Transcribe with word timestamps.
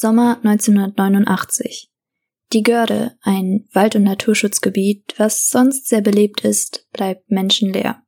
Sommer 0.00 0.38
1989. 0.44 1.90
Die 2.52 2.62
Görde, 2.62 3.16
ein 3.20 3.68
Wald- 3.72 3.96
und 3.96 4.04
Naturschutzgebiet, 4.04 5.14
was 5.16 5.48
sonst 5.48 5.88
sehr 5.88 6.02
belebt 6.02 6.44
ist, 6.44 6.86
bleibt 6.92 7.28
menschenleer. 7.32 8.04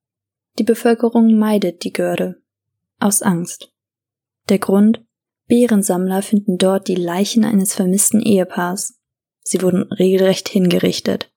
Die 0.61 0.63
Bevölkerung 0.63 1.37
meidet 1.37 1.83
die 1.83 1.93
Görde. 1.93 2.41
Aus 3.01 3.23
Angst. 3.23 3.73
Der 4.49 4.61
Grund? 4.61 5.05
Bärensammler 5.49 6.23
finden 6.23 6.59
dort 6.59 6.87
die 6.87 6.95
Leichen 6.95 7.45
eines 7.45 7.75
vermissten 7.75 8.23
Ehepaars. 8.23 9.01
Sie 9.43 9.61
wurden 9.61 9.83
regelrecht 9.83 10.49
hingerichtet. 10.49 11.33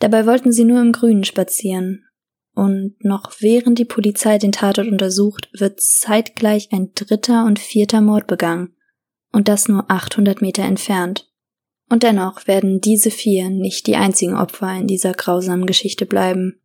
Dabei 0.00 0.26
wollten 0.26 0.50
sie 0.50 0.64
nur 0.64 0.80
im 0.80 0.90
Grünen 0.90 1.22
spazieren. 1.22 2.02
Und 2.56 2.96
noch 3.04 3.34
während 3.38 3.78
die 3.78 3.84
Polizei 3.84 4.38
den 4.38 4.50
Tatort 4.50 4.88
untersucht, 4.88 5.48
wird 5.56 5.80
zeitgleich 5.80 6.72
ein 6.72 6.90
dritter 6.92 7.44
und 7.44 7.60
vierter 7.60 8.00
Mord 8.00 8.26
begangen. 8.26 8.75
Und 9.36 9.48
das 9.48 9.68
nur 9.68 9.90
800 9.90 10.40
Meter 10.40 10.62
entfernt. 10.62 11.30
Und 11.90 12.02
dennoch 12.02 12.46
werden 12.46 12.80
diese 12.80 13.10
vier 13.10 13.50
nicht 13.50 13.86
die 13.86 13.96
einzigen 13.96 14.34
Opfer 14.34 14.72
in 14.72 14.86
dieser 14.86 15.12
grausamen 15.12 15.66
Geschichte 15.66 16.06
bleiben. 16.06 16.58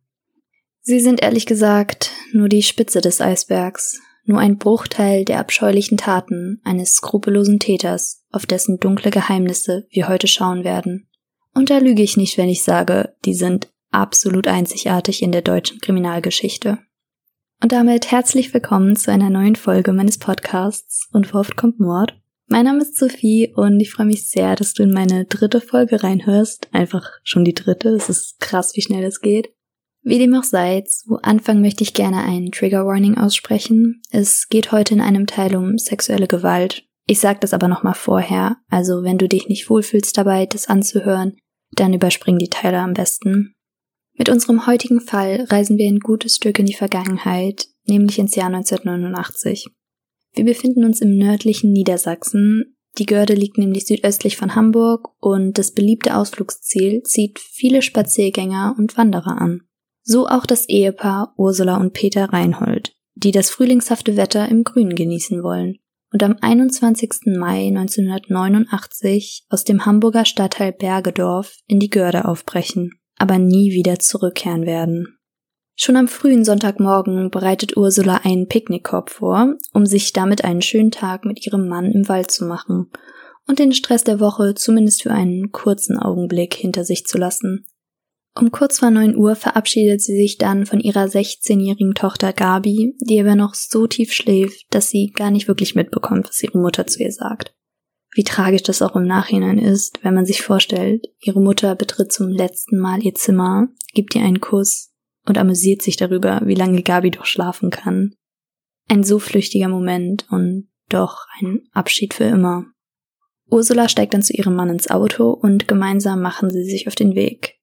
Sie 0.80 0.98
sind 0.98 1.20
ehrlich 1.22 1.44
gesagt 1.44 2.12
nur 2.32 2.48
die 2.48 2.62
Spitze 2.62 3.02
des 3.02 3.20
Eisbergs, 3.20 4.00
nur 4.24 4.38
ein 4.38 4.56
Bruchteil 4.56 5.26
der 5.26 5.38
abscheulichen 5.38 5.98
Taten 5.98 6.62
eines 6.64 6.94
skrupellosen 6.94 7.58
Täters, 7.58 8.24
auf 8.30 8.46
dessen 8.46 8.78
dunkle 8.80 9.10
Geheimnisse 9.10 9.86
wir 9.90 10.08
heute 10.08 10.26
schauen 10.26 10.64
werden. 10.64 11.10
Und 11.52 11.68
da 11.68 11.76
lüge 11.76 12.02
ich 12.02 12.16
nicht, 12.16 12.38
wenn 12.38 12.48
ich 12.48 12.62
sage, 12.62 13.14
die 13.26 13.34
sind 13.34 13.70
absolut 13.90 14.48
einzigartig 14.48 15.22
in 15.22 15.30
der 15.30 15.42
deutschen 15.42 15.78
Kriminalgeschichte. 15.78 16.78
Und 17.62 17.72
damit 17.72 18.10
herzlich 18.10 18.54
willkommen 18.54 18.96
zu 18.96 19.12
einer 19.12 19.28
neuen 19.28 19.56
Folge 19.56 19.92
meines 19.92 20.16
Podcasts 20.16 21.06
Und 21.12 21.34
oft 21.34 21.58
kommt 21.58 21.78
Mord. 21.78 22.16
Mein 22.48 22.64
Name 22.64 22.82
ist 22.82 22.96
Sophie 22.96 23.52
und 23.54 23.80
ich 23.80 23.90
freue 23.90 24.06
mich 24.06 24.28
sehr, 24.28 24.56
dass 24.56 24.74
du 24.74 24.82
in 24.82 24.92
meine 24.92 25.24
dritte 25.24 25.60
Folge 25.60 26.02
reinhörst. 26.02 26.68
Einfach 26.72 27.08
schon 27.22 27.44
die 27.44 27.54
dritte. 27.54 27.90
Es 27.90 28.08
ist 28.08 28.40
krass, 28.40 28.72
wie 28.74 28.82
schnell 28.82 29.04
es 29.04 29.20
geht. 29.20 29.54
Wie 30.02 30.18
dem 30.18 30.34
auch 30.34 30.42
sei, 30.42 30.82
zu 30.82 31.18
Anfang 31.22 31.60
möchte 31.60 31.84
ich 31.84 31.94
gerne 31.94 32.22
ein 32.24 32.50
Trigger 32.50 32.84
Warning 32.84 33.16
aussprechen. 33.16 34.02
Es 34.10 34.48
geht 34.48 34.72
heute 34.72 34.94
in 34.94 35.00
einem 35.00 35.26
Teil 35.26 35.54
um 35.54 35.78
sexuelle 35.78 36.26
Gewalt. 36.26 36.84
Ich 37.06 37.20
sag 37.20 37.40
das 37.40 37.54
aber 37.54 37.68
nochmal 37.68 37.94
vorher, 37.94 38.56
also 38.68 39.02
wenn 39.02 39.18
du 39.18 39.28
dich 39.28 39.48
nicht 39.48 39.70
wohlfühlst 39.70 40.16
dabei, 40.16 40.46
das 40.46 40.66
anzuhören, 40.66 41.36
dann 41.72 41.94
überspring 41.94 42.38
die 42.38 42.48
Teile 42.48 42.78
am 42.78 42.94
besten. 42.94 43.54
Mit 44.14 44.28
unserem 44.28 44.66
heutigen 44.66 45.00
Fall 45.00 45.46
reisen 45.48 45.78
wir 45.78 45.88
ein 45.88 46.00
gutes 46.00 46.36
Stück 46.36 46.58
in 46.58 46.66
die 46.66 46.74
Vergangenheit, 46.74 47.66
nämlich 47.86 48.18
ins 48.18 48.34
Jahr 48.34 48.48
1989. 48.48 49.68
Wir 50.34 50.44
befinden 50.44 50.84
uns 50.84 51.00
im 51.00 51.16
nördlichen 51.16 51.72
Niedersachsen. 51.72 52.76
Die 52.98 53.06
Görde 53.06 53.34
liegt 53.34 53.58
nämlich 53.58 53.86
südöstlich 53.86 54.36
von 54.36 54.54
Hamburg 54.54 55.10
und 55.20 55.58
das 55.58 55.72
beliebte 55.72 56.16
Ausflugsziel 56.16 57.02
zieht 57.02 57.38
viele 57.38 57.82
Spaziergänger 57.82 58.74
und 58.78 58.96
Wanderer 58.96 59.40
an. 59.40 59.62
So 60.02 60.26
auch 60.26 60.46
das 60.46 60.68
Ehepaar 60.68 61.34
Ursula 61.36 61.76
und 61.76 61.92
Peter 61.92 62.32
Reinhold, 62.32 62.94
die 63.14 63.30
das 63.30 63.50
frühlingshafte 63.50 64.16
Wetter 64.16 64.48
im 64.48 64.64
Grünen 64.64 64.94
genießen 64.94 65.42
wollen 65.42 65.78
und 66.12 66.22
am 66.22 66.36
21. 66.40 67.36
Mai 67.38 67.68
1989 67.68 69.46
aus 69.48 69.64
dem 69.64 69.86
Hamburger 69.86 70.24
Stadtteil 70.24 70.72
Bergedorf 70.72 71.56
in 71.66 71.80
die 71.80 71.90
Görde 71.90 72.26
aufbrechen, 72.26 73.00
aber 73.16 73.38
nie 73.38 73.72
wieder 73.72 73.98
zurückkehren 73.98 74.66
werden. 74.66 75.18
Schon 75.84 75.96
am 75.96 76.06
frühen 76.06 76.44
Sonntagmorgen 76.44 77.28
bereitet 77.28 77.76
Ursula 77.76 78.20
einen 78.22 78.46
Picknickkorb 78.46 79.10
vor, 79.10 79.56
um 79.72 79.84
sich 79.84 80.12
damit 80.12 80.44
einen 80.44 80.62
schönen 80.62 80.92
Tag 80.92 81.24
mit 81.24 81.44
ihrem 81.44 81.66
Mann 81.66 81.90
im 81.90 82.08
Wald 82.08 82.30
zu 82.30 82.44
machen 82.44 82.88
und 83.48 83.58
den 83.58 83.72
Stress 83.72 84.04
der 84.04 84.20
Woche 84.20 84.54
zumindest 84.54 85.02
für 85.02 85.10
einen 85.10 85.50
kurzen 85.50 85.98
Augenblick 85.98 86.54
hinter 86.54 86.84
sich 86.84 87.04
zu 87.06 87.18
lassen. 87.18 87.66
Um 88.38 88.52
kurz 88.52 88.78
vor 88.78 88.90
neun 88.90 89.16
Uhr 89.16 89.34
verabschiedet 89.34 90.00
sie 90.00 90.14
sich 90.14 90.38
dann 90.38 90.66
von 90.66 90.78
ihrer 90.78 91.06
16-jährigen 91.06 91.94
Tochter 91.94 92.32
Gabi, 92.32 92.94
die 93.00 93.20
aber 93.20 93.34
noch 93.34 93.54
so 93.54 93.88
tief 93.88 94.12
schläft, 94.12 94.66
dass 94.70 94.88
sie 94.88 95.10
gar 95.10 95.32
nicht 95.32 95.48
wirklich 95.48 95.74
mitbekommt, 95.74 96.28
was 96.28 96.40
ihre 96.44 96.58
Mutter 96.58 96.86
zu 96.86 97.02
ihr 97.02 97.10
sagt. 97.10 97.56
Wie 98.14 98.22
tragisch 98.22 98.62
das 98.62 98.82
auch 98.82 98.94
im 98.94 99.08
Nachhinein 99.08 99.58
ist, 99.58 99.98
wenn 100.04 100.14
man 100.14 100.26
sich 100.26 100.42
vorstellt, 100.42 101.06
ihre 101.18 101.40
Mutter 101.40 101.74
betritt 101.74 102.12
zum 102.12 102.28
letzten 102.28 102.78
Mal 102.78 103.02
ihr 103.02 103.16
Zimmer, 103.16 103.66
gibt 103.94 104.14
ihr 104.14 104.22
einen 104.22 104.40
Kuss 104.40 104.91
und 105.26 105.38
amüsiert 105.38 105.82
sich 105.82 105.96
darüber, 105.96 106.40
wie 106.44 106.54
lange 106.54 106.82
Gabi 106.82 107.10
doch 107.10 107.26
schlafen 107.26 107.70
kann. 107.70 108.14
Ein 108.88 109.04
so 109.04 109.18
flüchtiger 109.18 109.68
Moment 109.68 110.26
und 110.30 110.68
doch 110.88 111.26
ein 111.38 111.60
Abschied 111.72 112.14
für 112.14 112.24
immer. 112.24 112.66
Ursula 113.48 113.88
steigt 113.88 114.14
dann 114.14 114.22
zu 114.22 114.32
ihrem 114.32 114.54
Mann 114.54 114.70
ins 114.70 114.90
Auto 114.90 115.30
und 115.30 115.68
gemeinsam 115.68 116.22
machen 116.22 116.50
sie 116.50 116.64
sich 116.64 116.88
auf 116.88 116.94
den 116.94 117.14
Weg. 117.14 117.58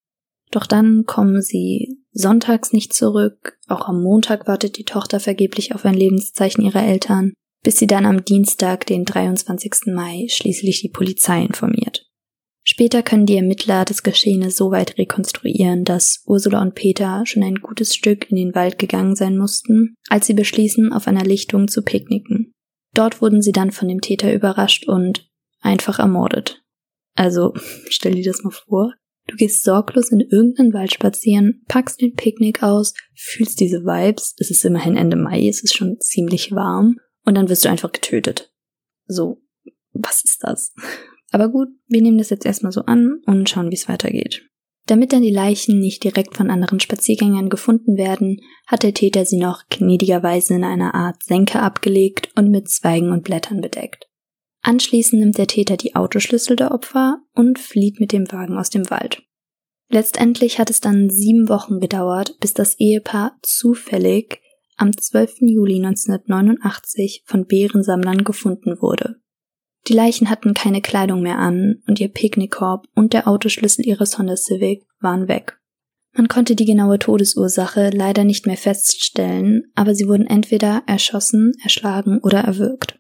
Doch 0.52 0.66
dann 0.66 1.06
kommen 1.06 1.42
sie 1.42 2.00
sonntags 2.12 2.74
nicht 2.74 2.94
zurück, 2.94 3.60
auch 3.68 3.88
am 3.88 4.02
Montag 4.02 4.48
wartet 4.48 4.78
die 4.78 4.84
Tochter 4.84 5.20
vergeblich 5.20 5.76
auf 5.76 5.86
ein 5.86 5.94
Lebenszeichen 5.94 6.64
ihrer 6.64 6.84
Eltern, 6.84 7.34
bis 7.64 7.78
sie 7.78 7.88
dann 7.88 8.06
am 8.06 8.24
Dienstag, 8.24 8.86
den 8.86 9.06
23. 9.06 9.94
Mai, 9.94 10.28
schließlich 10.30 10.82
die 10.82 10.90
Polizei 10.90 11.44
informiert. 11.44 12.09
Später 12.72 13.02
können 13.02 13.26
die 13.26 13.36
Ermittler 13.36 13.84
das 13.84 14.04
Geschehene 14.04 14.52
so 14.52 14.70
weit 14.70 15.00
rekonstruieren, 15.00 15.86
dass 15.86 16.22
Ursula 16.28 16.62
und 16.62 16.76
Peter 16.76 17.24
schon 17.26 17.42
ein 17.42 17.56
gutes 17.56 17.96
Stück 17.96 18.30
in 18.30 18.36
den 18.38 18.54
Wald 18.54 18.78
gegangen 18.78 19.16
sein 19.16 19.40
mussten, 19.40 19.96
als 20.08 20.28
sie 20.28 20.36
beschließen, 20.36 20.94
auf 20.94 21.08
einer 21.08 21.24
Lichtung 21.24 21.68
zu 21.68 21.82
picknicken. 21.82 22.54
Dort 22.94 23.24
wurden 23.24 23.42
sie 23.42 23.54
dann 23.54 23.72
von 23.72 23.88
dem 23.88 24.02
Täter 24.02 24.32
überrascht 24.32 24.88
und 24.88 25.28
einfach 25.62 25.98
ermordet. 25.98 26.62
Also, 27.16 27.56
stell 27.90 28.14
dir 28.14 28.24
das 28.24 28.44
mal 28.44 28.52
vor. 28.52 28.94
Du 29.26 29.36
gehst 29.36 29.64
sorglos 29.64 30.12
in 30.12 30.20
irgendeinen 30.20 30.72
Wald 30.72 30.94
spazieren, 30.94 31.64
packst 31.68 32.02
den 32.02 32.14
Picknick 32.14 32.62
aus, 32.62 32.94
fühlst 33.16 33.60
diese 33.60 33.80
Vibes, 33.80 34.36
es 34.38 34.52
ist 34.52 34.64
immerhin 34.64 34.96
Ende 34.96 35.18
Mai, 35.18 35.48
es 35.48 35.64
ist 35.64 35.76
schon 35.76 36.00
ziemlich 36.02 36.52
warm 36.52 36.98
und 37.26 37.34
dann 37.34 37.50
wirst 37.50 37.66
du 37.66 37.70
einfach 37.70 37.92
getötet. 37.92 38.54
So, 39.08 39.42
was 39.92 40.24
ist 40.24 40.44
das? 40.44 40.76
Aber 41.32 41.50
gut, 41.50 41.70
wir 41.88 42.02
nehmen 42.02 42.18
das 42.18 42.30
jetzt 42.30 42.46
erstmal 42.46 42.72
so 42.72 42.82
an 42.82 43.22
und 43.26 43.50
schauen, 43.50 43.70
wie 43.70 43.76
es 43.76 43.88
weitergeht. 43.88 44.46
Damit 44.86 45.14
dann 45.14 45.22
die 45.22 45.30
Leichen 45.30 45.80
nicht 45.80 46.04
direkt 46.04 46.36
von 46.36 46.50
anderen 46.50 46.80
Spaziergängern 46.80 47.50
gefunden 47.50 47.96
werden, 47.96 48.42
hat 48.66 48.82
der 48.82 48.96
Täter 48.96 49.24
sie 49.24 49.38
noch 49.38 49.64
gnädigerweise 49.70 50.56
in 50.56 50.64
einer 50.64 50.96
Art 50.96 51.24
Senke 51.24 51.62
abgelegt 51.62 52.30
und 52.36 52.50
mit 52.50 52.70
Zweigen 52.70 53.12
und 53.12 53.24
Blättern 53.24 53.62
bedeckt. 53.62 54.08
Anschließend 54.62 55.22
nimmt 55.22 55.38
der 55.38 55.48
Täter 55.48 55.78
die 55.78 55.96
Autoschlüssel 55.96 56.56
der 56.56 56.72
Opfer 56.72 57.22
und 57.36 57.60
flieht 57.60 58.00
mit 58.00 58.12
dem 58.12 58.32
Wagen 58.32 58.58
aus 58.58 58.72
dem 58.72 58.90
Wald. 58.90 59.22
Letztendlich 59.90 60.60
hat 60.60 60.70
es 60.70 60.82
dann 60.82 61.10
sieben 61.10 61.50
Wochen 61.50 61.80
gedauert, 61.80 62.38
bis 62.40 62.54
das 62.54 62.80
Ehepaar 62.80 63.38
zufällig 63.42 64.42
am 64.76 64.96
12. 64.96 65.42
Juli 65.42 65.76
1989 65.76 67.24
von 67.26 67.46
Bärensammlern 67.46 68.24
gefunden 68.24 68.82
wurde. 68.82 69.18
Die 69.90 69.96
Leichen 69.96 70.30
hatten 70.30 70.54
keine 70.54 70.82
Kleidung 70.82 71.24
mehr 71.24 71.40
an 71.40 71.82
und 71.88 72.00
ihr 72.00 72.10
Picknickkorb 72.10 72.88
und 72.94 73.14
der 73.14 73.28
Autoschlüssel 73.28 73.88
ihres 73.88 74.20
Honda 74.20 74.38
Civic 74.38 74.86
waren 75.00 75.28
weg. 75.28 75.60
Man 76.14 76.28
konnte 76.28 76.56
die 76.56 76.66
genaue 76.66 77.00
Todesursache 77.00 77.90
leider 77.90 78.24
nicht 78.24 78.46
mehr 78.46 78.58
feststellen, 78.58 79.72
aber 79.74 79.96
sie 79.96 80.08
wurden 80.08 80.28
entweder 80.28 80.84
erschossen, 80.86 81.54
erschlagen 81.64 82.20
oder 82.20 82.42
erwürgt. 82.42 83.00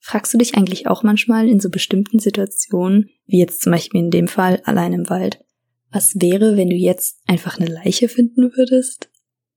Fragst 0.00 0.34
du 0.34 0.38
dich 0.38 0.54
eigentlich 0.54 0.86
auch 0.86 1.02
manchmal 1.02 1.48
in 1.48 1.60
so 1.60 1.70
bestimmten 1.70 2.18
Situationen, 2.18 3.08
wie 3.24 3.38
jetzt 3.38 3.62
zum 3.62 3.72
Beispiel 3.72 4.00
in 4.00 4.10
dem 4.10 4.28
Fall 4.28 4.60
allein 4.64 4.92
im 4.92 5.08
Wald, 5.08 5.42
was 5.90 6.20
wäre, 6.20 6.58
wenn 6.58 6.68
du 6.68 6.76
jetzt 6.76 7.20
einfach 7.26 7.58
eine 7.58 7.70
Leiche 7.70 8.08
finden 8.08 8.52
würdest? 8.54 9.08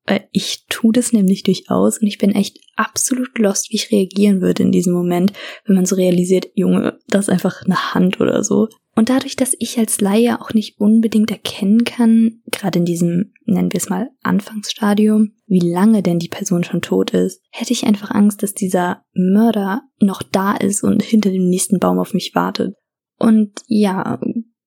Weil 0.06 0.28
ich 0.32 0.66
tue 0.70 0.94
das 0.94 1.14
nämlich 1.14 1.44
durchaus 1.44 1.98
und 2.00 2.08
ich 2.08 2.20
bin 2.20 2.32
echt 2.32 2.60
absolut 2.76 3.38
lost, 3.40 3.72
wie 3.72 3.76
ich 3.76 3.92
reagieren 3.92 4.40
würde 4.42 4.64
in 4.64 4.72
diesem 4.72 4.94
Moment, 4.94 5.34
wenn 5.66 5.76
man 5.76 5.86
so 5.86 5.96
realisiert, 5.96 6.48
Junge, 6.54 7.00
das 7.08 7.26
ist 7.26 7.30
einfach 7.30 7.64
eine 7.64 7.94
Hand 7.94 8.20
oder 8.20 8.44
so. 8.44 8.68
Und 8.96 9.10
dadurch, 9.10 9.36
dass 9.36 9.56
ich 9.60 9.78
als 9.78 10.00
Laie 10.00 10.40
auch 10.40 10.54
nicht 10.54 10.80
unbedingt 10.80 11.30
erkennen 11.30 11.84
kann, 11.84 12.42
gerade 12.52 12.80
in 12.80 12.86
diesem, 12.86 13.34
nennen 13.46 13.74
wir 13.74 13.78
es 13.78 13.90
mal, 13.90 14.10
Anfangsstadium, 14.24 15.34
wie 15.48 15.60
lange 15.60 16.02
denn 16.02 16.20
die 16.20 16.30
Person 16.30 16.64
schon 16.64 16.82
tot 16.82 17.12
ist, 17.12 17.42
hätte 17.52 17.74
ich 17.74 17.86
einfach 17.86 18.12
Angst, 18.12 18.42
dass 18.42 18.54
dieser 18.54 19.04
Mörder 19.14 19.82
noch 20.00 20.24
da 20.24 20.56
ist 20.56 20.84
und 20.84 21.04
hinter 21.04 21.30
dem 21.30 21.50
nächsten 21.50 21.80
Baum 21.80 22.00
auf 22.00 22.14
mich 22.14 22.34
wartet. 22.36 22.76
Und 23.18 23.52
ja, 23.68 24.20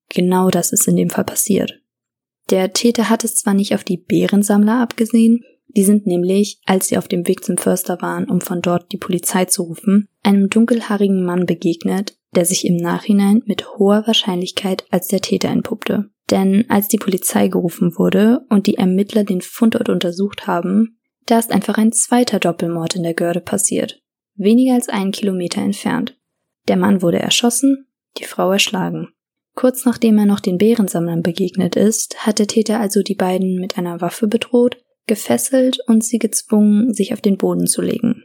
genau 0.09 0.49
das 0.49 0.73
ist 0.73 0.87
in 0.87 0.95
dem 0.95 1.09
Fall 1.09 1.25
passiert. 1.25 1.81
Der 2.49 2.73
Täter 2.73 3.09
hat 3.09 3.23
es 3.23 3.35
zwar 3.35 3.53
nicht 3.53 3.75
auf 3.75 3.83
die 3.83 3.97
Bärensammler 3.97 4.81
abgesehen, 4.81 5.43
die 5.67 5.83
sind 5.83 6.07
nämlich, 6.07 6.59
als 6.65 6.87
sie 6.87 6.97
auf 6.97 7.07
dem 7.07 7.27
Weg 7.27 7.43
zum 7.43 7.57
Förster 7.57 8.01
waren, 8.01 8.27
um 8.27 8.41
von 8.41 8.61
dort 8.61 8.91
die 8.91 8.97
Polizei 8.97 9.45
zu 9.45 9.63
rufen, 9.63 10.07
einem 10.23 10.49
dunkelhaarigen 10.49 11.23
Mann 11.23 11.45
begegnet, 11.45 12.17
der 12.35 12.45
sich 12.45 12.65
im 12.65 12.75
Nachhinein 12.77 13.43
mit 13.45 13.77
hoher 13.77 14.05
Wahrscheinlichkeit 14.07 14.85
als 14.89 15.07
der 15.07 15.21
Täter 15.21 15.49
entpuppte. 15.49 16.09
Denn 16.31 16.65
als 16.69 16.87
die 16.87 16.97
Polizei 16.97 17.47
gerufen 17.47 17.97
wurde 17.97 18.45
und 18.49 18.67
die 18.67 18.77
Ermittler 18.77 19.23
den 19.23 19.41
Fundort 19.41 19.89
untersucht 19.89 20.47
haben, 20.47 20.99
da 21.25 21.37
ist 21.37 21.51
einfach 21.51 21.77
ein 21.77 21.91
zweiter 21.91 22.39
Doppelmord 22.39 22.95
in 22.95 23.03
der 23.03 23.13
Görde 23.13 23.41
passiert, 23.41 24.01
weniger 24.35 24.73
als 24.73 24.89
einen 24.89 25.11
Kilometer 25.11 25.61
entfernt. 25.61 26.19
Der 26.67 26.77
Mann 26.77 27.01
wurde 27.01 27.19
erschossen, 27.19 27.87
die 28.17 28.25
Frau 28.25 28.51
erschlagen. 28.51 29.09
Kurz 29.59 29.83
nachdem 29.83 30.17
er 30.17 30.25
noch 30.25 30.39
den 30.39 30.57
Bärensammlern 30.57 31.21
begegnet 31.21 31.75
ist, 31.75 32.25
hat 32.25 32.39
der 32.39 32.47
Täter 32.47 32.79
also 32.79 33.03
die 33.03 33.13
beiden 33.13 33.59
mit 33.59 33.77
einer 33.77 33.99
Waffe 33.99 34.29
bedroht, 34.29 34.77
gefesselt 35.05 35.79
und 35.85 36.01
sie 36.01 36.17
gezwungen, 36.17 36.93
sich 36.93 37.11
auf 37.11 37.19
den 37.19 37.35
Boden 37.35 37.67
zu 37.67 37.81
legen. 37.81 38.23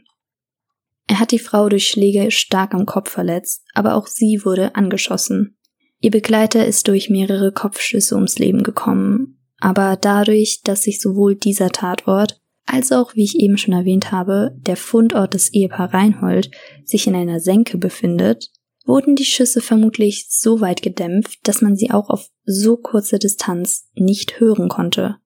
Er 1.07 1.19
hat 1.19 1.31
die 1.31 1.39
Frau 1.39 1.67
durch 1.67 1.89
Schläge 1.89 2.31
stark 2.31 2.73
am 2.73 2.85
Kopf 2.85 3.09
verletzt, 3.09 3.65
aber 3.73 3.95
auch 3.95 4.07
sie 4.07 4.45
wurde 4.45 4.75
angeschossen. 4.75 5.57
Ihr 5.99 6.11
Begleiter 6.11 6.65
ist 6.65 6.87
durch 6.87 7.09
mehrere 7.09 7.51
Kopfschüsse 7.51 8.15
ums 8.15 8.39
Leben 8.39 8.63
gekommen, 8.63 9.41
aber 9.59 9.97
dadurch, 9.99 10.61
dass 10.63 10.83
sich 10.83 11.01
sowohl 11.01 11.35
dieser 11.35 11.71
Tatort 11.71 12.39
als 12.65 12.93
auch, 12.93 13.13
wie 13.13 13.25
ich 13.25 13.37
eben 13.39 13.57
schon 13.57 13.73
erwähnt 13.73 14.09
habe, 14.13 14.55
der 14.65 14.77
Fundort 14.77 15.33
des 15.33 15.51
Ehepaar 15.51 15.93
Reinhold 15.93 16.49
sich 16.85 17.07
in 17.07 17.15
einer 17.15 17.41
Senke 17.41 17.77
befindet, 17.77 18.51
wurden 18.85 19.15
die 19.15 19.25
Schüsse 19.25 19.61
vermutlich 19.61 20.27
so 20.29 20.61
weit 20.61 20.81
gedämpft, 20.81 21.39
dass 21.43 21.61
man 21.61 21.75
sie 21.75 21.91
auch 21.91 22.09
auf 22.09 22.29
so 22.45 22.77
kurze 22.77 23.19
Distanz 23.19 23.89
nicht 23.95 24.39
hören 24.39 24.69
konnte. 24.69 25.17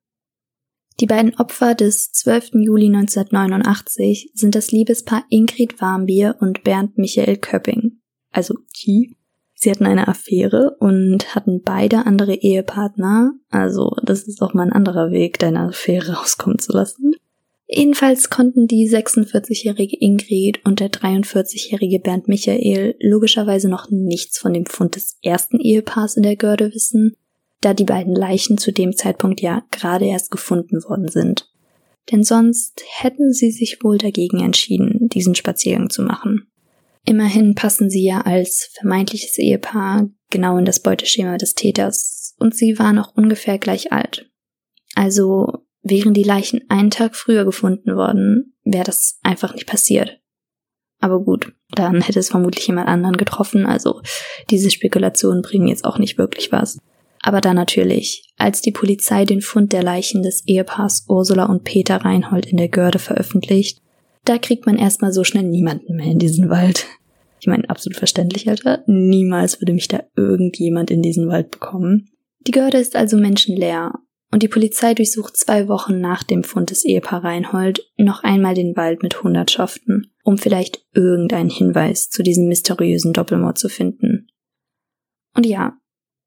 Die 1.00 1.06
beiden 1.06 1.36
Opfer 1.36 1.76
des 1.76 2.12
12. 2.12 2.52
Juli 2.56 2.88
1989 2.88 4.32
sind 4.34 4.56
das 4.56 4.72
Liebespaar 4.72 5.24
Ingrid 5.30 5.82
Warmbier 5.82 6.36
und 6.40 6.64
Bernd 6.64 6.98
Michael 6.98 7.38
Köpping, 7.38 8.02
also 8.32 8.56
die. 8.84 9.16
Sie 9.54 9.72
hatten 9.72 9.86
eine 9.86 10.08
Affäre 10.08 10.78
und 10.80 11.36
hatten 11.36 11.62
beide 11.62 12.06
andere 12.06 12.36
Ehepartner, 12.36 13.34
also 13.50 13.94
das 14.04 14.24
ist 14.24 14.42
auch 14.42 14.54
mal 14.54 14.64
ein 14.64 14.74
anderer 14.74 15.12
Weg, 15.12 15.38
deine 15.40 15.68
Affäre 15.68 16.14
rauskommen 16.18 16.60
zu 16.60 16.74
lassen. 16.74 17.14
Jedenfalls 17.72 18.32
konnten 18.32 18.66
die 18.66 18.90
46-jährige 18.90 19.96
Ingrid 20.00 20.66
und 20.66 20.80
der 20.80 20.90
43-jährige 20.90 22.00
Bernd 22.00 22.28
Michael 22.28 22.96
logischerweise 23.00 23.70
noch 23.70 23.92
nichts 23.92 24.40
von 24.40 24.54
dem 24.54 24.66
Fund 24.66 24.96
des 24.96 25.20
ersten 25.22 25.60
Ehepaars 25.60 26.18
in 26.18 26.24
der 26.24 26.36
Görde 26.36 26.74
wissen, 26.74 27.16
da 27.62 27.76
die 27.76 27.84
beiden 27.84 28.16
Leichen 28.16 28.58
zu 28.58 28.72
dem 28.72 28.98
Zeitpunkt 28.98 29.40
ja 29.42 29.62
gerade 29.70 30.06
erst 30.06 30.32
gefunden 30.32 30.84
worden 30.84 31.10
sind. 31.10 31.48
Denn 32.12 32.24
sonst 32.24 32.82
hätten 32.88 33.34
sie 33.34 33.52
sich 33.52 33.84
wohl 33.84 34.00
dagegen 34.00 34.40
entschieden, 34.40 35.08
diesen 35.10 35.36
Spaziergang 35.36 35.92
zu 35.92 36.02
machen. 36.02 36.48
Immerhin 37.06 37.54
passen 37.54 37.92
sie 37.92 38.04
ja 38.04 38.22
als 38.22 38.72
vermeintliches 38.80 39.38
Ehepaar 39.38 40.10
genau 40.32 40.58
in 40.58 40.66
das 40.66 40.80
Beuteschema 40.80 41.38
des 41.38 41.54
Täters 41.54 42.36
und 42.40 42.56
sie 42.56 42.80
waren 42.80 42.98
auch 42.98 43.16
ungefähr 43.16 43.60
gleich 43.60 43.92
alt. 43.92 44.28
Also 44.96 45.68
Wären 45.82 46.14
die 46.14 46.24
Leichen 46.24 46.62
einen 46.70 46.92
Tag 46.92 47.16
früher 47.16 47.46
gefunden 47.46 47.96
worden, 47.96 48.56
wäre 48.64 48.84
das 48.84 49.20
einfach 49.24 49.54
nicht 49.54 49.68
passiert. 49.68 50.20
Aber 51.00 51.22
gut, 51.24 51.54
dann 51.72 52.02
hätte 52.02 52.20
es 52.20 52.30
vermutlich 52.30 52.68
jemand 52.68 52.90
anderen 52.90 53.16
getroffen, 53.16 53.66
also 53.66 54.02
diese 54.50 54.70
Spekulationen 54.70 55.42
bringen 55.42 55.68
jetzt 55.68 55.86
auch 55.86 55.98
nicht 55.98 56.18
wirklich 56.18 56.52
was. 56.52 56.78
Aber 57.22 57.42
dann 57.42 57.56
natürlich, 57.56 58.34
als 58.38 58.62
die 58.62 58.72
Polizei 58.72 59.26
den 59.26 59.42
Fund 59.42 59.74
der 59.74 59.84
Leichen 59.84 60.24
des 60.24 60.46
Ehepaars 60.46 61.06
Ursula 61.08 61.46
und 61.46 61.64
Peter 61.64 61.98
Reinhold 61.98 62.46
in 62.46 62.58
der 62.58 62.70
Görde 62.70 63.00
veröffentlicht, 63.00 63.82
da 64.26 64.38
kriegt 64.38 64.66
man 64.66 64.78
erstmal 64.78 65.12
so 65.12 65.24
schnell 65.24 65.44
niemanden 65.44 65.96
mehr 65.96 66.12
in 66.12 66.20
diesen 66.20 66.50
Wald. 66.50 66.86
Ich 67.42 67.48
meine, 67.48 67.70
absolut 67.70 67.98
verständlich, 67.98 68.50
Alter. 68.50 68.84
Niemals 68.86 69.62
würde 69.62 69.74
mich 69.74 69.88
da 69.88 70.02
irgendjemand 70.16 70.92
in 70.92 71.02
diesen 71.02 71.30
Wald 71.30 71.52
bekommen. 71.52 72.10
Die 72.46 72.52
Görde 72.52 72.78
ist 72.78 72.96
also 72.96 73.18
menschenleer 73.18 73.94
und 74.32 74.44
die 74.44 74.48
Polizei 74.48 74.94
durchsucht 74.94 75.36
zwei 75.38 75.68
Wochen 75.68 76.00
nach 76.00 76.24
dem 76.24 76.44
Fund 76.44 76.70
des 76.70 76.86
Ehepaar 76.86 77.24
Reinhold 77.24 77.92
noch 77.98 78.24
einmal 78.24 78.54
den 78.54 78.76
Wald 78.76 79.02
mit 79.02 79.24
Hundertschaften, 79.24 80.14
um 80.24 80.38
vielleicht 80.38 80.86
irgendeinen 80.94 81.50
Hinweis 81.50 82.10
zu 82.10 82.22
diesem 82.22 82.48
mysteriösen 82.48 83.14
Doppelmord 83.14 83.58
zu 83.58 83.70
finden. 83.70 84.28
Und 85.36 85.46
ja, 85.46 85.78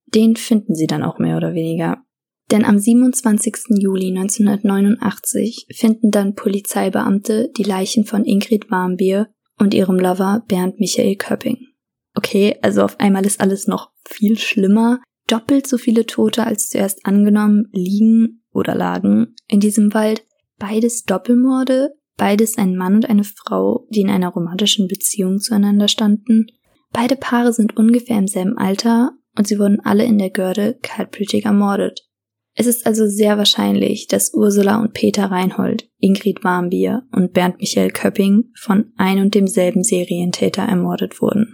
den 0.06 0.36
finden 0.36 0.74
sie 0.74 0.86
dann 0.86 1.02
auch 1.02 1.18
mehr 1.18 1.36
oder 1.36 1.54
weniger. 1.54 2.04
Denn 2.50 2.64
am 2.64 2.78
27. 2.78 3.78
Juli 3.78 4.08
1989 4.08 5.68
finden 5.74 6.10
dann 6.10 6.34
Polizeibeamte 6.34 7.50
die 7.56 7.62
Leichen 7.62 8.04
von 8.04 8.24
Ingrid 8.24 8.70
Warmbier 8.70 9.28
und 9.58 9.74
ihrem 9.74 9.98
Lover 9.98 10.44
Bernd 10.48 10.80
Michael 10.80 11.16
Köpping. 11.16 11.68
Okay, 12.14 12.58
also 12.60 12.82
auf 12.82 13.00
einmal 13.00 13.24
ist 13.24 13.40
alles 13.40 13.66
noch 13.66 13.90
viel 14.06 14.38
schlimmer, 14.38 15.00
doppelt 15.32 15.66
so 15.66 15.78
viele 15.78 16.04
Tote 16.04 16.46
als 16.46 16.68
zuerst 16.68 17.06
angenommen 17.06 17.68
liegen 17.72 18.42
oder 18.52 18.74
lagen 18.74 19.34
in 19.48 19.60
diesem 19.60 19.94
Wald. 19.94 20.26
Beides 20.58 21.04
Doppelmorde, 21.04 21.94
beides 22.16 22.58
ein 22.58 22.76
Mann 22.76 22.96
und 22.96 23.08
eine 23.08 23.24
Frau, 23.24 23.86
die 23.90 24.02
in 24.02 24.10
einer 24.10 24.28
romantischen 24.28 24.88
Beziehung 24.88 25.40
zueinander 25.40 25.88
standen. 25.88 26.46
Beide 26.92 27.16
Paare 27.16 27.54
sind 27.54 27.76
ungefähr 27.76 28.18
im 28.18 28.28
selben 28.28 28.58
Alter 28.58 29.12
und 29.36 29.48
sie 29.48 29.58
wurden 29.58 29.80
alle 29.80 30.04
in 30.04 30.18
der 30.18 30.30
Görde 30.30 30.78
kaltblütig 30.82 31.46
ermordet. 31.46 32.06
Es 32.54 32.66
ist 32.66 32.86
also 32.86 33.06
sehr 33.06 33.38
wahrscheinlich, 33.38 34.08
dass 34.08 34.34
Ursula 34.34 34.82
und 34.82 34.92
Peter 34.92 35.30
Reinhold, 35.30 35.88
Ingrid 35.98 36.44
Warmbier 36.44 37.04
und 37.10 37.32
Bernd 37.32 37.58
Michael 37.58 37.90
Köpping 37.90 38.50
von 38.54 38.92
ein 38.98 39.20
und 39.20 39.34
demselben 39.34 39.82
Serientäter 39.82 40.62
ermordet 40.62 41.22
wurden. 41.22 41.52